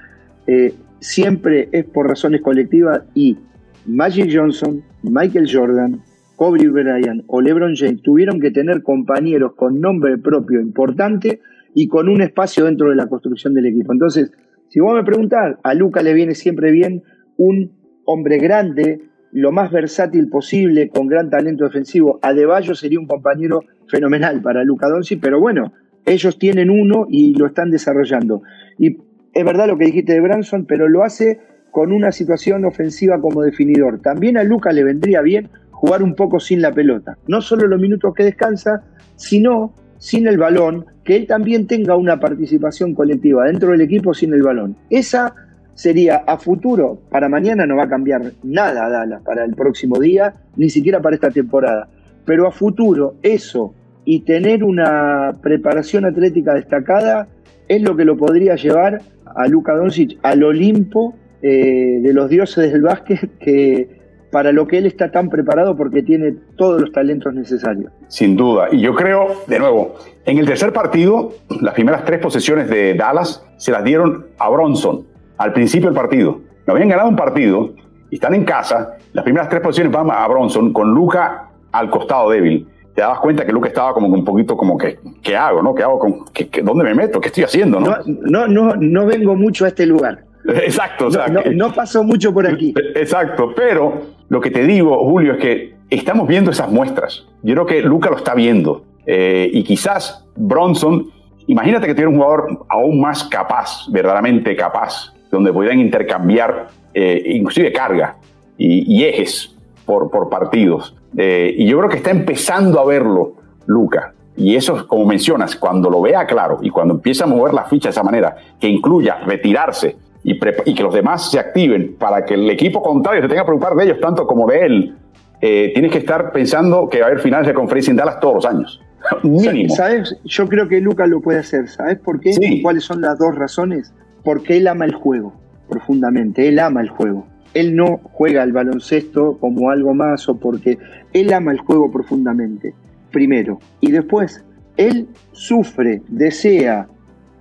[0.47, 3.37] eh, siempre es por razones colectivas y
[3.85, 6.01] Magic Johnson, Michael Jordan,
[6.39, 11.41] Kobe Bryant o LeBron James tuvieron que tener compañeros con nombre propio importante
[11.75, 13.91] y con un espacio dentro de la construcción del equipo.
[13.91, 14.31] Entonces,
[14.69, 17.03] si vos me preguntás, a Luca le viene siempre bien
[17.35, 17.73] un
[18.05, 19.01] hombre grande,
[19.33, 22.19] lo más versátil posible, con gran talento defensivo.
[22.21, 23.59] A Deballo sería un compañero
[23.89, 25.73] fenomenal para Luca Doncic, pero bueno,
[26.05, 28.43] ellos tienen uno y lo están desarrollando.
[28.77, 28.95] Y
[29.33, 33.41] es verdad lo que dijiste de Branson, pero lo hace con una situación ofensiva como
[33.41, 33.99] definidor.
[33.99, 37.17] También a Luca le vendría bien jugar un poco sin la pelota.
[37.27, 38.83] No solo los minutos que descansa,
[39.15, 44.33] sino sin el balón, que él también tenga una participación colectiva dentro del equipo sin
[44.33, 44.75] el balón.
[44.89, 45.33] Esa
[45.75, 50.33] sería a futuro, para mañana no va a cambiar nada Dallas, para el próximo día,
[50.57, 51.87] ni siquiera para esta temporada.
[52.25, 53.73] Pero a futuro, eso
[54.03, 57.29] y tener una preparación atlética destacada
[57.69, 62.69] es lo que lo podría llevar a Luka Doncic al Olimpo eh, de los dioses
[62.69, 63.98] del básquet que
[64.31, 67.91] para lo que él está tan preparado porque tiene todos los talentos necesarios.
[68.07, 68.67] Sin duda.
[68.71, 73.43] Y yo creo, de nuevo, en el tercer partido, las primeras tres posesiones de Dallas
[73.57, 75.05] se las dieron a Bronson
[75.37, 76.41] al principio del partido.
[76.67, 77.73] No habían ganado un partido
[78.09, 78.97] y están en casa.
[79.13, 82.67] Las primeras tres posiciones van a Bronson con Luca al costado débil.
[82.93, 85.61] Te dabas cuenta que Luca estaba como un poquito como que, ¿qué hago?
[85.61, 85.73] No?
[85.73, 85.99] ¿Qué hago?
[85.99, 86.25] Con,
[86.63, 87.21] ¿Dónde me meto?
[87.21, 87.79] ¿Qué estoy haciendo?
[87.79, 90.25] No, no, no, no vengo mucho a este lugar.
[90.63, 91.09] Exacto.
[91.09, 92.73] no, no, pasó mucho por aquí.
[92.95, 97.25] Exacto, pero lo que te digo, Julio, es que estamos viendo esas muestras.
[97.43, 98.83] Yo creo que Luca lo está viendo.
[99.05, 101.07] Eh, y quizás Bronson,
[101.47, 107.71] imagínate que tiene un jugador aún más capaz, verdaderamente capaz, donde pudieran intercambiar eh, inclusive
[107.71, 108.17] carga
[108.57, 110.95] y, ejes por, por partidos.
[111.17, 113.33] Eh, y yo creo que está empezando a verlo
[113.65, 114.13] Luca.
[114.35, 117.89] Y eso, como mencionas, cuando lo vea claro y cuando empieza a mover la ficha
[117.89, 120.37] de esa manera, que incluya retirarse y,
[120.75, 123.85] que los demás se activen para que el equipo contrario se tenga que preocupar de
[123.85, 124.95] ellos tanto como de él,
[125.41, 128.35] eh, tienes que estar pensando que va a haber finales de conferencia en Dallas todos
[128.35, 128.81] los años.
[129.23, 129.73] Mínimo.
[129.73, 130.17] ¿Sabes?
[130.25, 131.67] Yo creo que Lucas lo puede hacer.
[131.69, 132.31] ¿Sabes por qué?
[132.61, 133.93] ¿Cuáles son las dos razones?
[134.23, 135.33] Porque él ama el juego
[135.69, 136.47] profundamente.
[136.47, 137.25] Él ama el juego.
[137.53, 140.77] Él no juega al baloncesto como algo más o porque
[141.13, 142.73] él ama el juego profundamente.
[143.11, 143.59] Primero.
[143.79, 144.43] Y después,
[144.77, 146.87] él sufre, desea,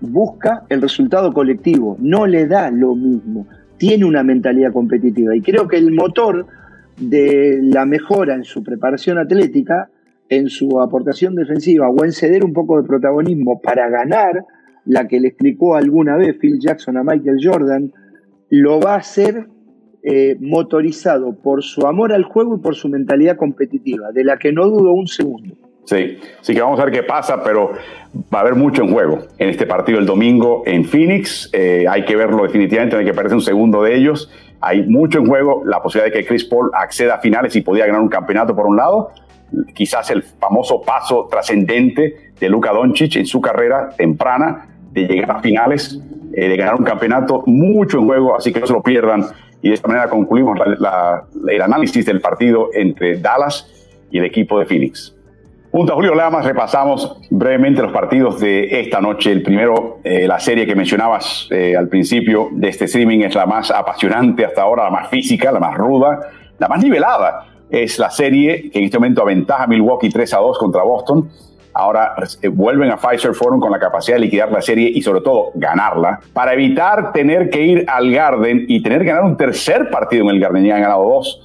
[0.00, 3.46] busca el resultado colectivo, no le da lo mismo,
[3.76, 6.46] tiene una mentalidad competitiva y creo que el motor
[7.00, 9.90] de la mejora en su preparación atlética,
[10.28, 14.44] en su aportación defensiva o en ceder un poco de protagonismo para ganar,
[14.84, 17.92] la que le explicó alguna vez Phil Jackson a Michael Jordan,
[18.50, 19.46] lo va a hacer
[20.02, 24.52] eh, motorizado por su amor al juego y por su mentalidad competitiva, de la que
[24.52, 25.56] no dudo un segundo.
[25.88, 27.72] Sí, sí que vamos a ver qué pasa, pero
[28.34, 31.48] va a haber mucho en juego en este partido el domingo en Phoenix.
[31.54, 34.30] Eh, hay que verlo definitivamente, hay que perderse un segundo de ellos.
[34.60, 37.86] Hay mucho en juego, la posibilidad de que Chris Paul acceda a finales y podía
[37.86, 39.12] ganar un campeonato por un lado.
[39.74, 45.40] Quizás el famoso paso trascendente de Luka Doncic en su carrera temprana de llegar a
[45.40, 45.98] finales,
[46.34, 49.24] eh, de ganar un campeonato, mucho en juego, así que no se lo pierdan.
[49.62, 50.58] Y de esta manera concluimos
[51.48, 53.66] el análisis del partido entre Dallas
[54.10, 55.17] y el equipo de Phoenix.
[55.70, 59.30] Junto a Julio Lamas repasamos brevemente los partidos de esta noche.
[59.30, 63.44] El primero, eh, la serie que mencionabas eh, al principio de este streaming es la
[63.44, 66.20] más apasionante hasta ahora, la más física, la más ruda,
[66.58, 67.48] la más nivelada.
[67.68, 71.28] Es la serie que en este momento aventaja Milwaukee 3 a 2 contra Boston.
[71.74, 75.20] Ahora eh, vuelven a Pfizer Forum con la capacidad de liquidar la serie y sobre
[75.20, 79.90] todo ganarla para evitar tener que ir al Garden y tener que ganar un tercer
[79.90, 80.64] partido en el Garden.
[80.64, 81.42] Ya han ganado dos.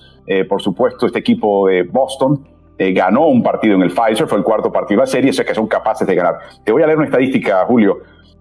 [0.47, 4.43] por supuesto, este equipo de Boston eh, ganó un partido en el Pfizer, fue el
[4.43, 6.39] cuarto partido de la serie, o sea que son capaces de ganar.
[6.63, 7.97] Te voy a leer una estadística, Julio.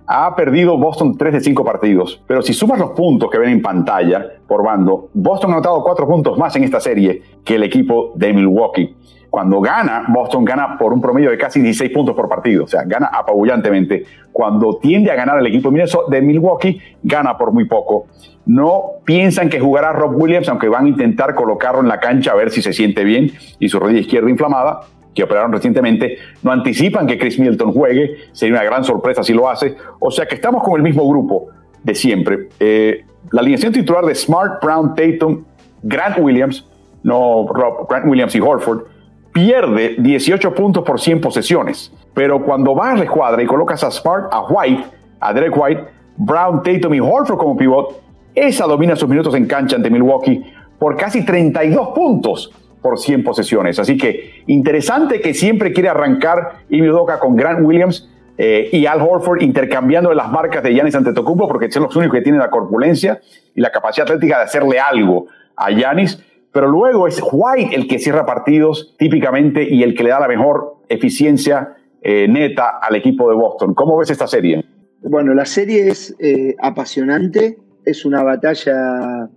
[0.07, 3.63] Ha perdido Boston tres de cinco partidos, pero si sumas los puntos que ven en
[3.63, 8.13] pantalla por bando, Boston ha anotado cuatro puntos más en esta serie que el equipo
[8.17, 8.97] de Milwaukee.
[9.31, 12.83] Cuando gana, Boston gana por un promedio de casi 16 puntos por partido, o sea,
[12.85, 14.05] gana apabullantemente.
[14.31, 18.09] Cuando tiende a ganar el equipo de Milwaukee, gana por muy poco.
[18.45, 22.35] No piensan que jugará Rob Williams, aunque van a intentar colocarlo en la cancha a
[22.35, 24.81] ver si se siente bien y su rodilla izquierda inflamada,
[25.15, 29.49] que operaron recientemente, no anticipan que Chris Middleton juegue, sería una gran sorpresa si lo
[29.49, 29.77] hace.
[30.01, 31.49] O sea que estamos con el mismo grupo
[31.83, 32.49] de siempre.
[32.59, 35.45] Eh, la alineación titular de Smart, Brown, Tatum,
[35.83, 36.67] Grant Williams,
[37.03, 38.85] no Rob, Grant Williams y Horford,
[39.33, 41.93] pierde 18 puntos por 100 posesiones.
[42.15, 43.05] Pero cuando vas a
[43.37, 44.85] la y colocas a Smart, a White,
[45.21, 45.85] a Derek White,
[46.17, 48.01] Brown, Tatum y Horford como pivot,
[48.35, 50.43] esa domina sus minutos en cancha ante Milwaukee
[50.79, 53.79] por casi 32 puntos por 100 posesiones.
[53.79, 59.01] Así que interesante que siempre quiere arrancar Ivy Doka con Grant Williams eh, y Al
[59.01, 63.21] Horford intercambiando las marcas de Giannis Antetokounmpo porque son los únicos que tienen la corpulencia
[63.55, 66.19] y la capacidad atlética de hacerle algo a Giannis
[66.53, 70.29] pero luego es White el que cierra partidos típicamente y el que le da la
[70.29, 73.75] mejor eficiencia eh, neta al equipo de Boston.
[73.75, 74.65] ¿Cómo ves esta serie?
[75.01, 79.29] Bueno, la serie es eh, apasionante, es una batalla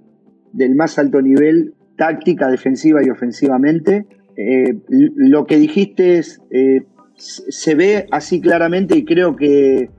[0.54, 4.06] del más alto nivel, táctica, defensiva y ofensivamente.
[4.38, 6.42] Eh, lo que dijiste es,
[7.16, 9.90] se ve así claramente y creo que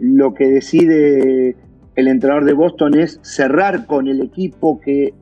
[0.00, 1.56] lo que decide
[1.94, 5.14] el entrenador de Boston es cerrar con el equipo que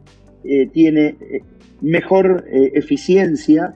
[0.44, 1.42] eh, tiene eh,
[1.80, 3.74] mejor eh, eficiencia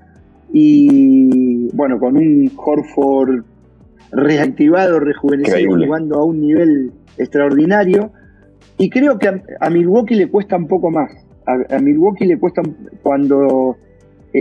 [0.53, 3.45] y bueno, con un Horford
[4.13, 8.13] reactivado, rejuvenecido, jugando a un nivel extraordinario.
[8.79, 9.29] Y creo que
[9.61, 11.11] a, Milwaukee le cuesta un poco más.
[11.47, 12.63] A, Milwaukee le cuesta
[13.03, 13.77] cuando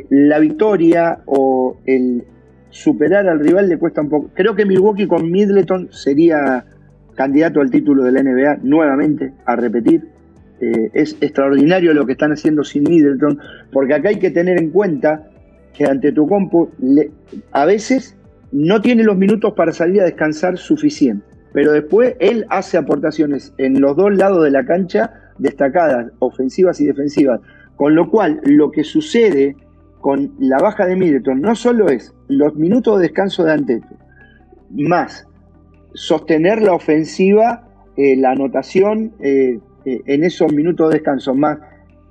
[0.10, 2.24] la victoria o el
[2.70, 4.32] superar al rival le cuesta un poco.
[4.34, 6.66] Creo que Milwaukee con Middleton sería
[7.16, 10.08] candidato al título de la NBA nuevamente, a repetir.
[10.60, 13.40] Eh, es extraordinario lo que están haciendo sin Middleton,
[13.72, 15.30] porque acá hay que tener en cuenta
[15.74, 16.70] que ante tu compu
[17.52, 18.16] a veces
[18.52, 23.80] no tiene los minutos para salir a descansar suficiente, pero después él hace aportaciones en
[23.80, 27.40] los dos lados de la cancha destacadas, ofensivas y defensivas,
[27.76, 29.56] con lo cual lo que sucede
[30.02, 33.88] con la baja de Middleton no solo es los minutos de descanso de Anteto,
[34.72, 35.28] más
[35.94, 41.60] sostener la ofensiva, eh, la anotación, eh, eh, en esos minutos de descanso, más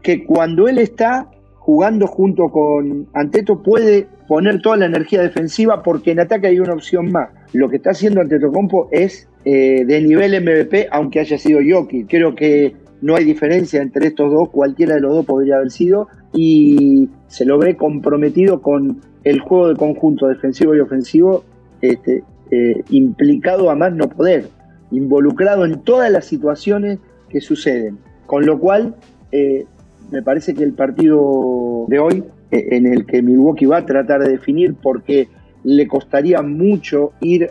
[0.03, 1.29] que cuando él está
[1.59, 6.73] jugando junto con Anteto puede poner toda la energía defensiva porque en ataque hay una
[6.73, 7.29] opción más.
[7.53, 12.09] Lo que está haciendo Antetokounmpo es eh, de nivel MVP, aunque haya sido Jokic.
[12.09, 16.09] Creo que no hay diferencia entre estos dos, cualquiera de los dos podría haber sido,
[16.33, 21.45] y se lo ve comprometido con el juego de conjunto defensivo y ofensivo,
[21.81, 24.49] este, eh, implicado a más no poder,
[24.93, 27.99] involucrado en todas las situaciones que suceden.
[28.27, 28.95] Con lo cual,
[29.33, 29.67] eh,
[30.11, 34.33] me parece que el partido de hoy, en el que Milwaukee va a tratar de
[34.33, 35.29] definir, porque
[35.65, 37.51] le costaría mucho ir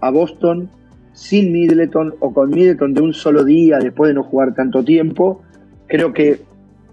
[0.00, 0.68] a Boston
[1.12, 5.42] sin Middleton o con Middleton de un solo día después de no jugar tanto tiempo,
[5.86, 6.40] creo que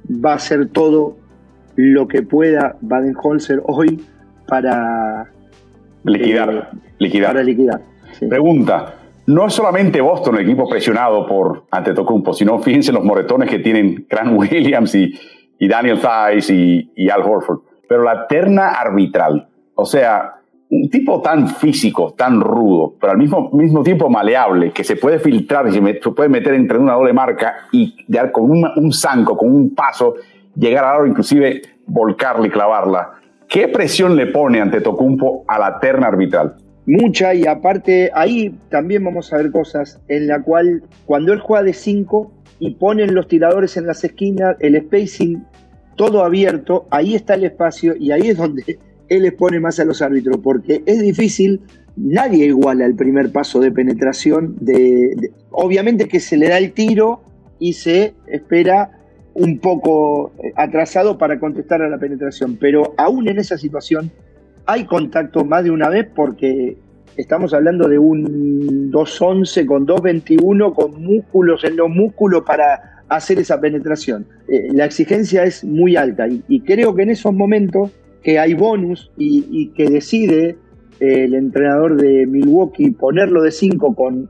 [0.09, 1.17] va a hacer todo
[1.76, 4.01] lo que pueda Baden-Holzer hoy
[4.47, 5.32] para
[6.03, 6.49] liquidar.
[6.49, 7.32] Eh, liquidar.
[7.32, 7.82] Para liquidar.
[8.28, 8.95] Pregunta,
[9.28, 14.07] no es solamente Boston el equipo presionado por Antetokounmpo, sino fíjense los moretones que tienen
[14.09, 15.13] Grant Williams y,
[15.67, 17.59] Daniel Thies y, Al Horford.
[17.88, 20.38] Pero la terna arbitral, o sea,
[20.72, 25.17] un tipo tan físico, tan rudo, pero al mismo, mismo tiempo maleable, que se puede
[25.20, 29.51] filtrar y se, puede meter entre una doble marca y dar con un zanco, con
[29.51, 30.15] un paso,
[30.55, 33.13] llegar a lado, inclusive volcarla y clavarla.
[33.47, 36.55] ¿Qué presión le pone ante Tocumpo a la terna arbitral?
[36.86, 41.63] Mucha, y aparte ahí también vamos a ver cosas en la cual cuando él juega
[41.63, 45.43] de 5 y ponen los tiradores en las esquinas, el spacing
[45.95, 48.80] todo abierto, ahí está el espacio y ahí es donde
[49.10, 51.62] él les pone más a los árbitros, porque es difícil,
[51.95, 54.55] nadie iguala el primer paso de penetración,
[55.51, 57.22] obviamente que se le da el tiro
[57.60, 58.91] y se espera
[59.34, 64.12] un poco eh, atrasado para contestar a la penetración, pero aún en esa situación
[64.66, 66.78] hay contacto más de una vez porque
[67.16, 73.60] estamos hablando de un 2.11 con 2.21 con músculos en los músculos para hacer esa
[73.60, 74.26] penetración.
[74.47, 77.91] Eh, la exigencia es muy alta y, creo que en esos momentos
[78.24, 80.57] que hay bonus y, que decide
[80.99, 84.30] eh, el entrenador de Milwaukee ponerlo de 5 con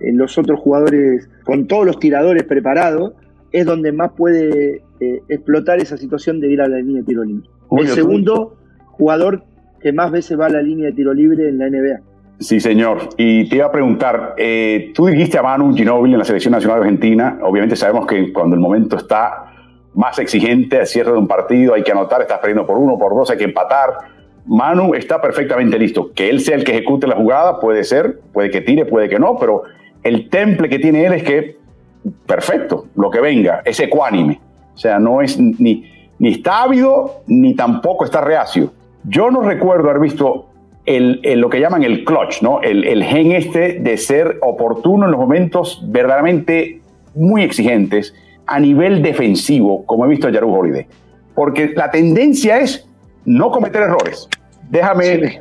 [0.00, 3.12] los otros jugadores, con todos los tiradores preparados,
[3.52, 7.24] es donde más puede eh, explotar esa situación de ir a la línea de tiro
[7.24, 7.48] libre.
[7.78, 8.56] el segundo
[8.86, 9.44] jugador
[9.80, 12.00] que más veces va a la línea de tiro libre en la NBA.
[12.38, 13.00] Sí, señor.
[13.18, 16.80] Y te iba a preguntar, eh, tú dijiste a Manu Ginóbili en la Selección Nacional
[16.80, 19.49] de Argentina, obviamente sabemos que cuando el momento está
[19.94, 23.14] más exigente, al cierre de un partido, hay que anotar, estás perdiendo por uno, por
[23.14, 23.90] dos, hay que empatar.
[24.46, 26.12] Manu está perfectamente listo.
[26.12, 29.18] Que él sea el que ejecute la jugada, puede ser, puede que tire, puede que
[29.18, 29.62] no, pero
[30.02, 31.56] el temple que tiene él es que,
[32.26, 34.40] perfecto, lo que venga, es ecuánime.
[34.74, 35.84] O sea, no es ni,
[36.18, 38.72] ni está ávido, ni tampoco está reacio
[39.04, 40.46] yo no recuerdo haber visto
[40.86, 42.60] el, lo que llaman el clutch, ¿no?
[42.62, 46.80] El, gen este de ser oportuno en los momentos verdaderamente
[47.14, 48.14] muy exigentes
[48.50, 50.86] a nivel defensivo, como he visto a Yaru Holiday.
[51.34, 52.86] Porque la tendencia es
[53.24, 54.28] no cometer errores.
[54.68, 55.38] Déjame.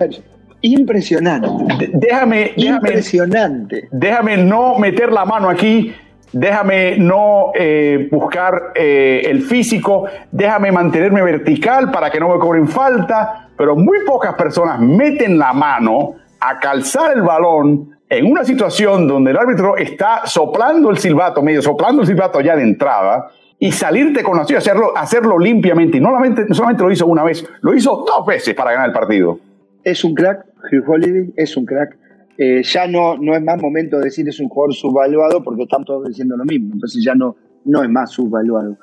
[0.61, 1.47] Impresionante.
[1.93, 2.75] Déjame, déjame.
[2.75, 3.87] Impresionante.
[3.91, 5.93] Déjame no meter la mano aquí
[6.31, 12.67] déjame no eh, buscar eh, el físico, déjame mantenerme vertical para que no me cobren
[12.67, 19.07] falta, pero muy pocas personas meten la mano a calzar el balón en una situación
[19.07, 23.29] donde el árbitro está soplando el silbato, medio soplando el silbato ya de entrada,
[23.59, 25.97] y salirte con la suya, hacerlo, hacerlo limpiamente.
[25.97, 29.39] Y no solamente, lo hizo una vez, lo hizo dos veces para ganar el partido.
[29.83, 31.97] Es un crack, Hugh Holiday es un crack.
[32.37, 35.83] Eh, ya no, no es más momento de decir es un jugador subvaluado porque están
[35.83, 37.35] todos diciendo lo mismo, entonces ya no,
[37.65, 38.77] no es más subvaluado.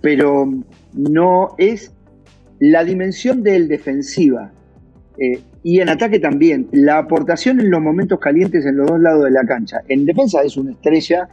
[0.00, 0.46] Pero
[0.94, 1.94] no es
[2.58, 4.50] la dimensión del defensiva
[5.18, 9.24] eh, y en ataque también, la aportación en los momentos calientes en los dos lados
[9.24, 9.80] de la cancha.
[9.88, 11.28] En defensa es una estrella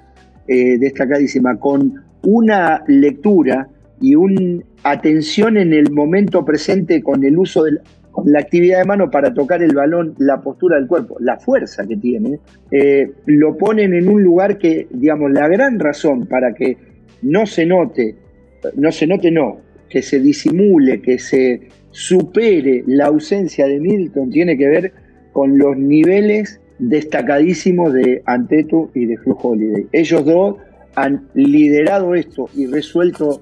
[0.47, 3.67] eh, destacadísima, con una lectura
[4.01, 7.81] y una atención en el momento presente con el uso del,
[8.25, 11.97] la actividad de mano para tocar el balón, la postura del cuerpo, la fuerza que
[11.97, 12.39] tiene,
[12.71, 16.77] eh, lo ponen en un lugar que, digamos, la gran razón para que
[17.21, 18.15] no se note,
[18.75, 19.57] no se note, no,
[19.89, 21.61] que se disimule, que se
[21.91, 24.93] supere la ausencia de Milton, tiene que ver
[25.33, 29.87] con los niveles destacadísimos de Anteto y de Hugh Holiday.
[29.91, 30.57] Ellos dos
[30.95, 33.41] han liderado esto y resuelto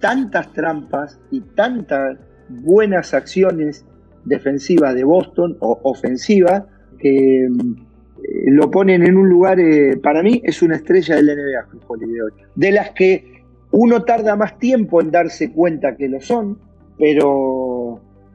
[0.00, 2.18] tantas trampas y tantas
[2.48, 3.84] buenas acciones
[4.24, 6.66] defensiva de Boston o ofensiva
[6.98, 7.48] que eh,
[8.46, 11.66] lo ponen en un lugar, eh, para mí es una estrella del NBA,
[12.54, 16.58] de las que uno tarda más tiempo en darse cuenta que lo son,
[16.98, 17.75] pero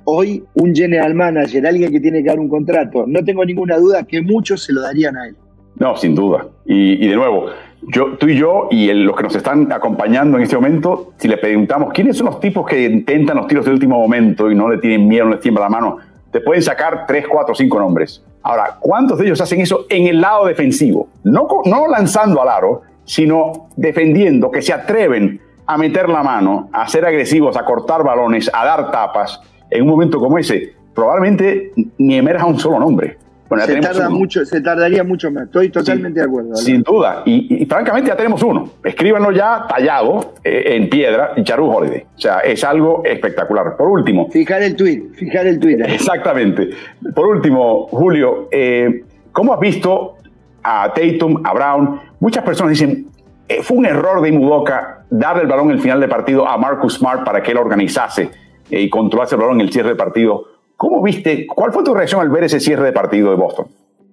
[0.06, 4.04] hoy un general manager, alguien que tiene que dar un contrato, no tengo ninguna duda
[4.04, 5.36] que muchos se lo darían a él.
[5.76, 6.48] No, sin duda.
[6.66, 7.48] Y, de nuevo,
[7.82, 11.38] yo, tú y yo y los que nos están acompañando en este momento, si le
[11.38, 14.78] preguntamos quiénes son los tipos que intentan los tiros de último momento y no le
[14.78, 15.98] tienen miedo, no les tiembla la mano,
[16.32, 18.24] te pueden sacar tres, cuatro, cinco nombres.
[18.44, 21.10] Ahora, ¿cuántos de ellos hacen eso en el lado defensivo?
[21.24, 26.88] No, no lanzando al aro, sino defendiendo, que se atreven a meter la mano, a
[26.88, 29.42] ser agresivos, a cortar balones, a dar tapas
[29.72, 30.74] en un momento como ese.
[30.94, 33.18] Probablemente ni emerja un solo nombre
[33.60, 36.56] se, tarda mucho, se tardaría mucho más, estoy totalmente de acuerdo.
[36.56, 38.70] Sin duda, y, francamente ya tenemos uno.
[38.84, 42.06] Escríbanlo ya tallado eh, en piedra, Charu Holiday.
[42.16, 43.76] O sea, es algo espectacular.
[43.76, 44.30] Por último.
[44.30, 45.80] Fijar el tweet, fijar el tweet.
[45.86, 46.70] Exactamente.
[47.14, 50.16] Por último, Julio, eh, ¿cómo has visto
[50.64, 52.00] a Tatum, a Brown?
[52.20, 53.08] Muchas personas dicen,
[53.50, 56.58] eh, fue un error de Imudoka darle el balón en el final del partido a
[56.58, 58.30] Marcus Smart para que él organizase
[58.72, 60.46] y controlase el balón en el cierre del partido.
[60.78, 61.46] ¿Cómo viste?
[61.46, 63.68] ¿Cuál fue tu reacción al ver ese cierre de partido de Boston?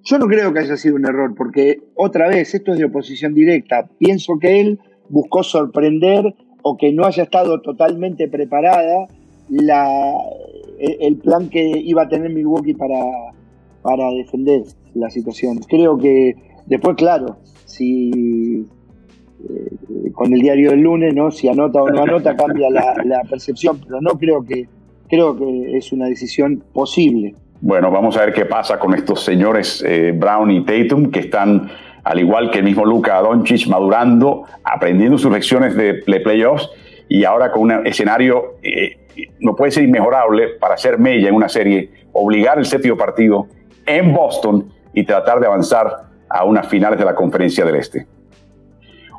[0.05, 3.35] Yo no creo que haya sido un error, porque otra vez, esto es de oposición
[3.35, 3.89] directa.
[3.99, 9.09] Pienso que él buscó sorprender o que no haya estado totalmente preparada
[9.49, 13.01] el plan que iba a tener Milwaukee para,
[13.83, 14.63] para defender
[14.95, 15.59] la situación.
[15.69, 16.35] Creo que
[16.67, 18.67] después, claro, si
[19.49, 21.31] eh, con el diario del lunes, ¿no?
[21.31, 24.67] Si anota o no anota, cambia la, percepción, pero no creo que
[25.09, 27.35] creo que es una decisión posible.
[27.61, 31.71] Bueno, vamos a ver qué pasa con estos señores eh, Brown y Tatum que están,
[32.05, 36.69] al igual que el mismo Luka Doncic, madurando, aprendiendo sus lecciones de, playoffs
[37.09, 38.99] y ahora con un escenario eh,
[39.41, 43.47] no puede ser inmejorable para hacer mella en una serie, obligar el séptimo partido
[43.87, 48.07] en Boston y tratar de avanzar a unas finales de la Conferencia del Este.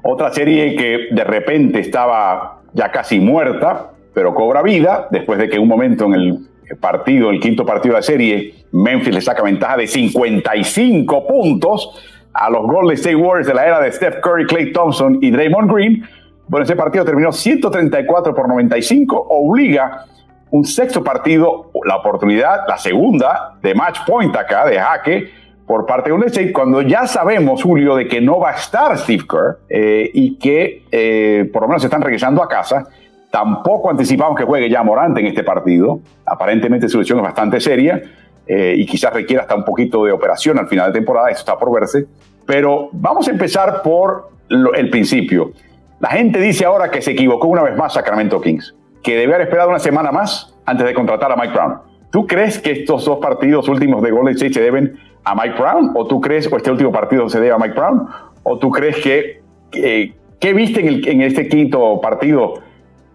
[0.03, 5.59] Otra serie que de repente estaba ya casi muerta, pero cobra vida después de que
[5.59, 6.49] un momento en el
[6.80, 12.49] partido, el quinto partido de la serie, Memphis le saca ventaja de 55 puntos a
[12.49, 16.03] los Golden State Warriors de la era de Steph Curry, Clay Thompson y Draymond Green.
[16.47, 20.05] Bueno, ese partido terminó 134 por 95, obliga
[20.51, 25.30] un sexto partido, la oportunidad, la segunda de match point acá, de jaque,
[25.69, 28.97] por parte de Golden State, cuando ya sabemos, Julio, de que no va a estar
[28.97, 32.87] Steve Kerr eh, y que eh, por lo menos se están regresando a casa.
[33.29, 35.99] Tampoco anticipamos que juegue ya Morante en este partido.
[36.25, 38.01] Aparentemente su lesión es bastante seria
[38.47, 41.29] eh, y quizás requiera hasta un poquito de operación al final de temporada.
[41.29, 42.07] Eso está por verse.
[42.47, 45.51] Pero vamos a empezar por el principio.
[45.99, 49.45] La gente dice ahora que se equivocó una vez más Sacramento Kings, que debe haber
[49.45, 51.89] esperado una semana más antes de contratar a Mike Brown.
[52.11, 55.91] ¿Tú crees que estos dos partidos últimos de Golden State se deben a Mike Brown?
[55.95, 58.07] ¿O tú crees, o este último partido se debe a Mike Brown?
[58.43, 59.41] ¿O tú crees que,
[59.71, 62.61] ¿qué viste en, en este quinto partido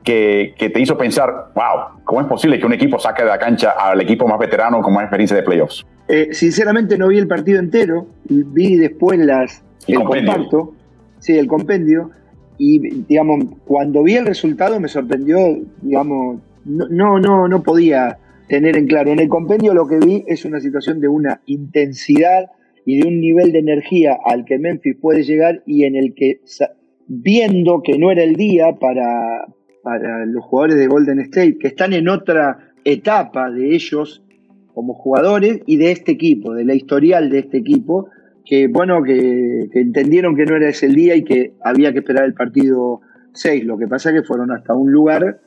[0.05, 3.71] que, te hizo pensar, wow, ¿cómo es posible que un equipo saque de la cancha
[3.71, 5.85] al equipo más veterano con más experiencia de playoffs?
[6.09, 10.75] Eh, sinceramente no vi el partido entero, vi después las, el, compacto,
[11.19, 12.11] sí, el compendio,
[12.59, 15.39] y digamos, cuando vi el resultado me sorprendió,
[15.81, 18.19] digamos, no, no, no podía
[18.49, 19.11] tener en claro.
[19.11, 22.51] En el compendio lo que vi es una situación de una intensidad
[22.87, 26.41] y de un nivel de energía al que Memphis puede llegar y en el que
[27.07, 29.47] viendo que no era el día para,
[29.83, 34.23] para los jugadores de Golden State, que están en otra etapa de ellos
[34.75, 38.09] como jugadores y de este equipo, de la historial de este equipo,
[38.45, 42.25] que bueno, que, entendieron que no era ese el día y que había que esperar
[42.25, 43.01] el partido
[43.33, 43.65] 6.
[43.65, 45.41] Lo que pasa es que fueron hasta un lugar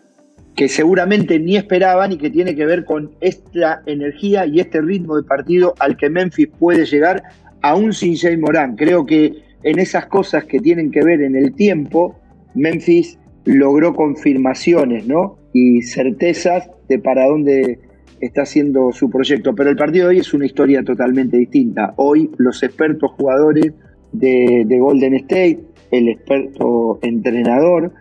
[0.58, 5.16] que seguramente ni esperaban y que tiene que ver con esta energía y este ritmo
[5.16, 7.22] de partido al que Memphis puede llegar
[7.62, 8.76] aún sin Jay Morán.
[8.76, 12.20] Creo que en esas cosas que tienen que ver en el tiempo,
[12.56, 15.38] Memphis logró confirmaciones ¿no?
[15.54, 17.80] y certezas de para dónde
[18.20, 19.54] está haciendo su proyecto.
[19.54, 21.94] Pero el partido de hoy es una historia totalmente distinta.
[21.98, 23.74] Hoy los expertos jugadores
[24.12, 25.60] de, Golden State,
[25.92, 27.94] el experto entrenador,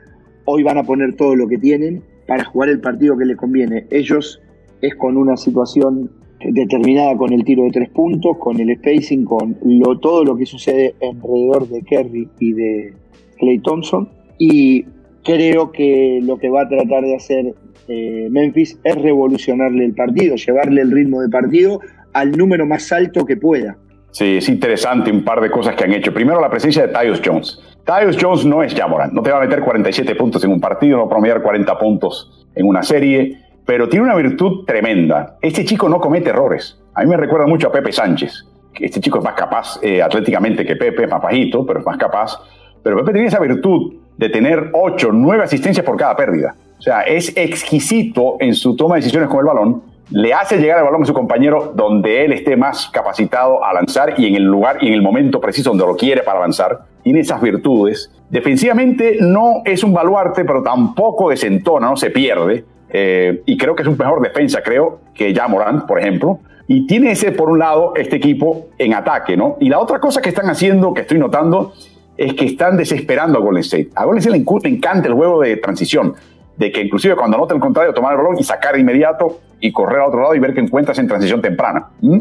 [0.47, 3.87] hoy van a poner todo lo que tienen para jugar el partido que les conviene.
[3.91, 4.41] Ellos
[4.81, 9.57] es con una situación determinada con el tiro de tres puntos, con el spacing, con
[9.65, 12.95] lo, todo lo que sucede alrededor de Kerry y de
[13.39, 14.09] Clay Thompson.
[14.39, 14.85] Y
[15.25, 17.55] creo que lo que va a tratar de hacer
[17.89, 21.81] eh, Memphis es revolucionarle el partido, llevarle el ritmo de partido
[22.13, 23.77] al número más alto que pueda.
[24.17, 26.11] Sí, es interesante un par de cosas que han hecho.
[26.11, 27.61] Primero, la presencia de Tyus Jones.
[27.85, 30.97] Tyus Jones no es Jamoran, no te va a meter 47 puntos en un partido,
[30.97, 35.37] no va a promediar 40 puntos en una serie, pero tiene una virtud tremenda.
[35.43, 36.81] Este chico no comete errores.
[36.95, 38.47] A mí me recuerda mucho a Pepe Sánchez.
[38.81, 42.41] Este chico es más capaz eh, atléticamente que Pepe, más bajito, pero es más capaz.
[42.83, 46.57] Pero Pepe tiene esa virtud de tener 8, 9 asistencias por cada pérdida.
[46.79, 50.79] O sea, es exquisito en su toma de decisiones con el balón, le hace llegar
[50.79, 54.45] el balón a su compañero donde él esté más capacitado a lanzar y en el
[54.45, 56.81] lugar y en el momento preciso donde lo quiere para avanzar.
[57.03, 58.13] Tiene esas virtudes.
[58.31, 62.65] Defensivamente no es un baluarte, pero tampoco desentona, no se pierde.
[62.89, 66.41] Eh, y creo que es un mejor defensa, creo, que ya Morán, por ejemplo.
[66.69, 69.57] Y tiene ese, por un lado, este equipo en ataque, ¿no?
[69.61, 71.73] Y la otra cosa que están haciendo, que estoy notando,
[72.17, 73.91] es que están desesperando a Golden State.
[73.95, 76.15] A Golden State le encanta el juego de transición,
[76.57, 79.73] de que inclusive cuando anota el contrario, tomar el balón y sacar de inmediato y
[79.73, 81.89] correr al otro lado y ver que encuentras en transición temprana.
[82.01, 82.21] ¿Mm?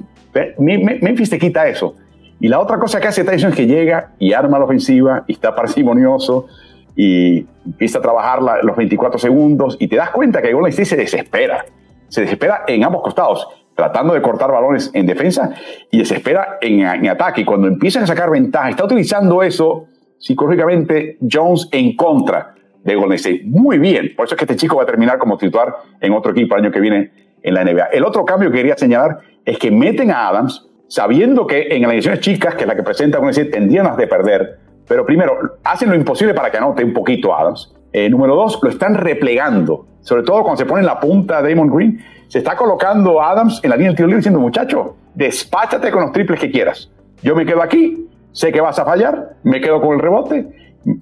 [0.58, 1.96] Memphis te quita eso.
[2.40, 5.34] Y la otra cosa que hace Tyson es que llega y arma la ofensiva y
[5.34, 6.48] está parsimonioso
[6.96, 10.98] y empieza a trabajar los 24 segundos y te das cuenta que Golden State se
[10.98, 11.66] desespera.
[12.10, 15.54] Se desespera en ambos costados, tratando de cortar balones en defensa
[15.90, 17.42] y desespera en, en ataque.
[17.42, 19.88] Y cuando empiezan a sacar ventaja, está utilizando eso
[20.18, 22.56] psicológicamente Jones en contra
[22.86, 23.20] de Golden.
[23.50, 24.14] Muy bien.
[24.16, 26.64] Por eso es que este chico va a terminar como titular en otro equipo el
[26.64, 27.88] año que viene en la NBA.
[27.92, 31.94] El otro cambio que quería señalar es que meten a Adams sabiendo que en las
[31.94, 34.60] ediciones chicas, que es la que presenta Golden State, tendrían las de perder.
[34.88, 37.74] Pero primero, hacen lo imposible para que anote un poquito Adams.
[37.92, 39.88] Eh, número dos, lo están replegando.
[40.02, 43.72] Sobre todo cuando se pone en la punta Damon Green, se está colocando Adams en
[43.72, 46.92] la línea del tiro libre diciendo, muchacho, despáchate con los triples que quieras.
[47.24, 50.48] Yo me quedo aquí, sé que vas a fallar, me quedo con el rebote,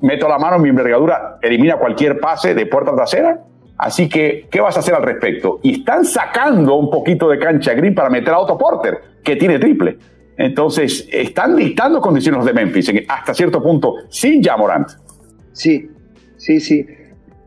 [0.01, 3.39] meto la mano mi envergadura, elimina cualquier pase de puerta trasera,
[3.77, 5.59] Así que, ¿qué vas a hacer al respecto?
[5.63, 9.59] Y están sacando un poquito de cancha Green para meter a Otto Porter, que tiene
[9.59, 9.97] triple.
[10.37, 14.87] Entonces, están dictando condiciones de Memphis hasta cierto punto sin Jamorant.
[15.51, 15.89] Sí,
[16.37, 16.85] sí, sí.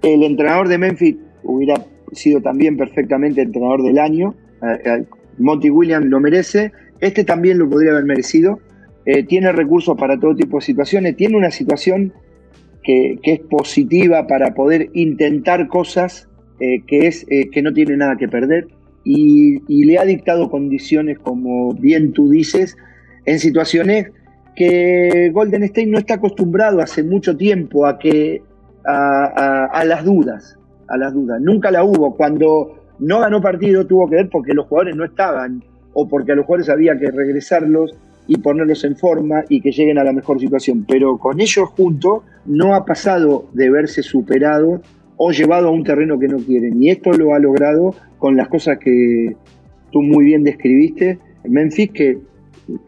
[0.02, 1.82] El entrenador de Memphis hubiera
[2.12, 4.34] sido también perfectamente entrenador del año.
[4.62, 5.04] Eh, eh,
[5.38, 6.72] Monty Williams lo merece.
[7.00, 8.60] Este también lo podría haber merecido.
[9.04, 11.16] Eh, tiene recursos para todo tipo de situaciones.
[11.16, 12.12] Tiene una situación
[12.86, 18.68] que, es positiva para poder intentar cosas que, es, que no tiene nada que perder.
[19.04, 22.76] Y, le ha dictado condiciones, como bien tú dices,
[23.24, 24.10] en situaciones
[24.54, 28.42] que Golden State no está acostumbrado hace mucho tiempo a que
[28.84, 30.58] a, las dudas,
[30.88, 31.40] a las dudas.
[31.40, 32.16] Nunca la hubo.
[32.16, 36.34] Cuando no ganó partido tuvo que ver porque los jugadores no estaban o porque a
[36.34, 37.94] los jugadores había que regresarlos
[38.26, 40.84] y ponerlos en forma y que lleguen a la mejor situación.
[40.88, 44.80] Pero con ellos juntos no ha pasado de verse superado
[45.16, 46.82] o llevado a un terreno que no quieren.
[46.82, 49.36] Y esto lo ha logrado con las cosas que
[49.90, 51.18] tú muy bien describiste.
[51.44, 52.18] Memphis que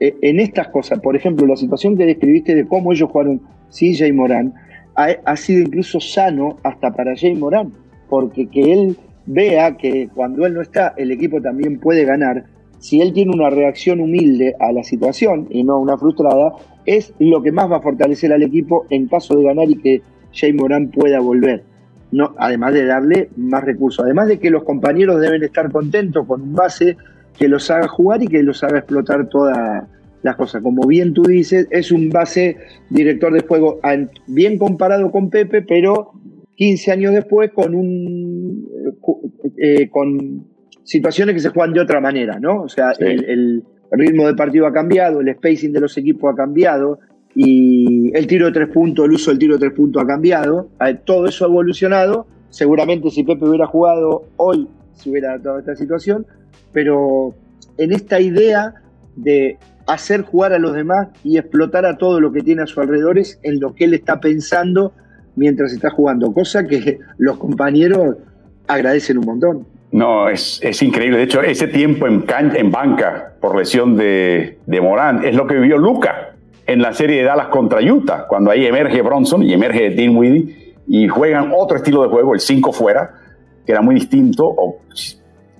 [0.00, 3.94] eh, en estas cosas, por ejemplo, la situación que describiste de cómo ellos jugaron sin
[3.94, 4.54] Jay Morán,
[4.94, 7.72] ha, sido incluso sano hasta para Jay Morán,
[8.08, 8.96] porque que él
[9.26, 12.46] vea que cuando él no está, el equipo también puede ganar,
[12.78, 16.52] si él tiene una reacción humilde a la situación y no una frustrada,
[16.86, 20.02] es lo que más va a fortalecer al equipo en caso de ganar y que
[20.32, 21.64] Jay Morán pueda volver.
[22.10, 26.40] No, además de darle más recursos, además de que los compañeros deben estar contentos con
[26.40, 26.96] un base
[27.38, 29.84] que los haga jugar y que los haga explotar todas
[30.22, 30.62] las cosas.
[30.62, 32.56] Como bien tú dices, es un base
[32.88, 33.78] director de juego
[34.26, 36.12] bien comparado con Pepe, pero
[36.56, 38.66] 15 años después con un
[39.58, 40.47] eh, con
[40.88, 42.62] situaciones que se juegan de otra manera, ¿no?
[42.62, 46.98] O sea, el, ritmo de partido ha cambiado, el spacing de los equipos ha cambiado
[47.34, 50.70] y el tiro de tres puntos, el uso del tiro de tres puntos ha cambiado.
[51.04, 52.26] Todo eso ha evolucionado.
[52.48, 56.26] Seguramente si Pepe hubiera jugado hoy se hubiera dado esta situación,
[56.72, 57.34] pero
[57.76, 58.74] en esta idea
[59.14, 62.80] de hacer jugar a los demás y explotar a todo lo que tiene a su
[62.80, 64.92] alrededor es en lo que él está pensando
[65.36, 68.16] mientras está jugando, cosa que los compañeros
[68.66, 69.77] agradecen un montón.
[69.90, 71.16] No, es, increíble.
[71.16, 72.24] De hecho, ese tiempo en,
[72.54, 76.34] en banca por lesión de, de Morán es lo que vivió Luca
[76.66, 81.08] en la serie de Dallas contra Utah, cuando ahí emerge Bronson y emerge Dinwiddie y
[81.08, 83.14] juegan otro estilo de juego, el 5 fuera,
[83.64, 84.80] que era muy distinto, o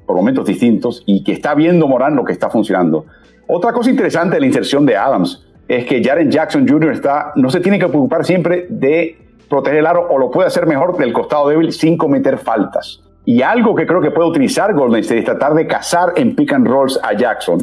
[0.07, 3.07] por momentos distintos, y que está viendo Morán lo que está funcionando.
[3.47, 6.93] Otra cosa interesante de la inserción de Adams es que Jaren Jackson Jr.
[6.93, 9.19] Está, no se tiene que preocupar siempre de
[9.49, 13.03] proteger el aro o lo puede hacer mejor del costado débil sin cometer faltas.
[13.31, 16.51] Y algo que creo que puede utilizar Golden State es tratar de cazar en pick
[16.51, 17.59] and rolls a Jackson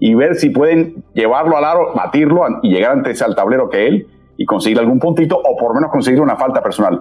[0.00, 4.06] y ver si pueden llevarlo al aro, batirlo y llegar antes al tablero que él
[4.38, 6.98] y conseguir algún puntito o por lo menos conseguir una falta personal.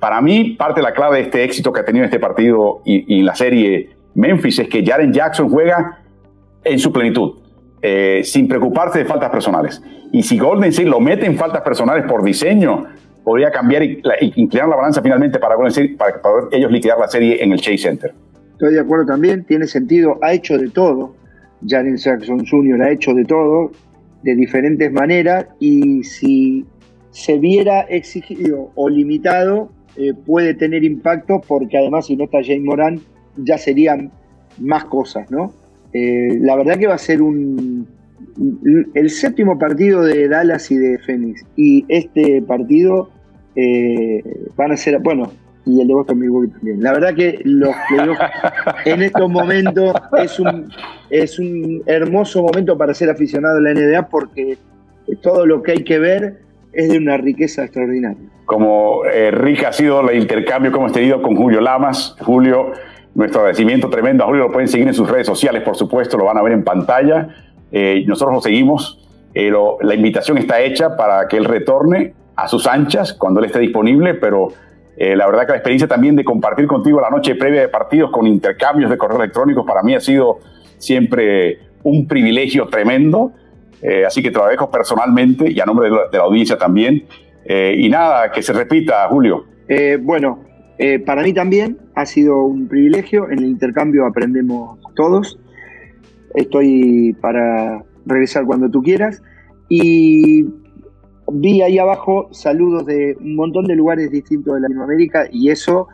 [0.00, 3.18] Para mí, parte de la clave de este éxito que ha tenido este partido y,
[3.18, 6.00] y la serie Memphis es que Jaren Jackson juega
[6.64, 7.34] en su plenitud,
[7.80, 9.80] eh, sin preocuparse de faltas personales.
[10.10, 12.86] Y si Golden State lo mete en faltas personales por diseño,
[13.24, 14.02] podría cambiar y,
[14.36, 18.14] inclinar la balanza finalmente para para poder ellos liquidar la serie en el Chase Center.
[18.52, 21.14] Estoy de acuerdo también, tiene sentido, ha hecho de todo.
[21.66, 22.82] Jaren Jackson Jr.
[22.82, 23.70] ha hecho de todo,
[24.22, 26.66] de diferentes maneras, y si
[27.10, 32.58] se viera exigido o limitado, eh, puede tener impacto porque además si no está Jay
[32.60, 33.00] Moran
[33.36, 34.10] ya serían
[34.58, 35.52] más cosas, ¿no?
[35.92, 37.86] Eh, la verdad que va a ser un,
[38.94, 43.10] el séptimo partido de Dallas y de Phoenix y este partido
[43.56, 44.22] eh,
[44.56, 45.32] van a ser, bueno,
[45.64, 46.82] y el de Boston Milwaukee también.
[46.82, 47.74] La verdad que los
[48.84, 50.68] en estos momentos es un,
[51.10, 54.58] es un hermoso momento para ser aficionado a la NBA porque
[55.22, 56.40] todo lo que hay que ver
[56.72, 58.28] es de una riqueza extraordinaria.
[58.46, 62.16] Como eh, rica ha sido el intercambio que hemos tenido con Julio Lamas.
[62.20, 62.72] Julio,
[63.14, 66.24] nuestro agradecimiento tremendo a Julio, lo pueden seguir en sus redes sociales, por supuesto, lo
[66.24, 67.28] van a ver en pantalla.
[67.72, 68.98] Eh, nosotros lo seguimos.
[69.34, 69.50] Eh,
[69.80, 74.14] la invitación está hecha para que él retorne a sus anchas cuando él esté disponible,
[74.14, 74.48] pero
[74.94, 78.26] la verdad que la experiencia también de compartir contigo la noche previa de partidos con
[78.26, 80.38] intercambios de correo electrónicos para mí ha sido
[80.78, 83.32] siempre un privilegio tremendo.
[83.82, 87.04] Eh, así que te lo agradezco personalmente y a nombre de la, audiencia también.
[87.44, 89.44] Eh, y nada, que se repita, Julio.
[89.68, 90.44] Eh, bueno,
[91.06, 93.30] para mí también ha sido un privilegio.
[93.30, 95.38] En el intercambio aprendemos todos.
[96.34, 99.22] Estoy para regresar cuando tú quieras.
[99.68, 100.44] Y
[101.32, 105.88] vi ahí abajo saludos de un montón de lugares distintos de Latinoamérica y eso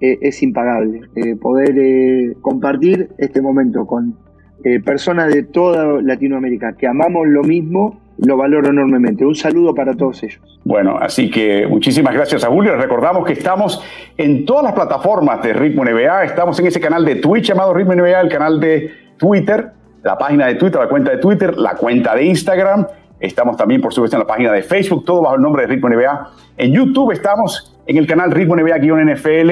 [0.00, 1.02] es impagable.
[1.40, 4.16] poder compartir este momento con
[4.64, 9.26] eh, personas de toda Latinoamérica que amamos lo mismo lo valoro enormemente.
[9.26, 10.40] Un saludo para todos ellos.
[10.64, 12.76] Bueno, así que muchísimas gracias a Julio.
[12.76, 13.82] Recordamos que estamos
[14.16, 16.24] en todas las plataformas de Ritmo NBA.
[16.24, 19.72] Estamos en ese canal de Twitch llamado Ritmo NBA, el canal de Twitter,
[20.02, 22.86] la página de Twitter, la cuenta de Twitter, la cuenta de Instagram.
[23.20, 25.88] Estamos también, por supuesto, en la página de Facebook, todo bajo el nombre de Ritmo
[25.88, 26.30] NBA.
[26.58, 29.50] En YouTube estamos en el canal Ritmo NBA-NFL.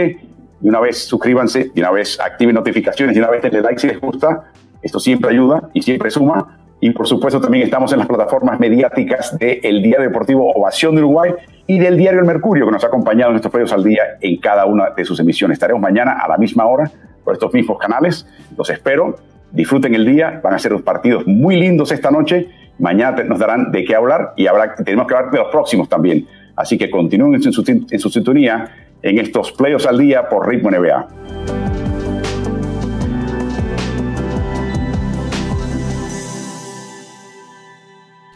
[0.61, 3.89] Y una vez suscríbanse, y una vez activen notificaciones, y una vez denle like si
[3.89, 4.53] les gusta.
[4.83, 6.59] Esto siempre ayuda y siempre suma.
[6.81, 11.01] Y por supuesto también estamos en las plataformas mediáticas del el Diario Deportivo Ovación de
[11.01, 11.33] Uruguay
[11.67, 14.37] y del Diario El Mercurio, que nos ha acompañado en estos medios al día en
[14.39, 15.55] cada una de sus emisiones.
[15.55, 16.91] Estaremos mañana a la misma hora
[17.25, 18.27] por estos mismos canales.
[18.57, 19.15] Los espero
[19.53, 22.49] disfruten el día, van a ser dos partidos muy lindos esta noche,
[22.79, 26.27] mañana nos darán de qué hablar y habrá, tenemos que hablar de los próximos también.
[26.57, 28.71] Así que continúen en su, sintonía
[29.03, 31.09] en estos playoffs al día por Ritmo NBA.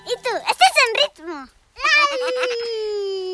[0.05, 0.31] ¿Y tú?
[0.51, 1.47] ¿Estás en ritmo?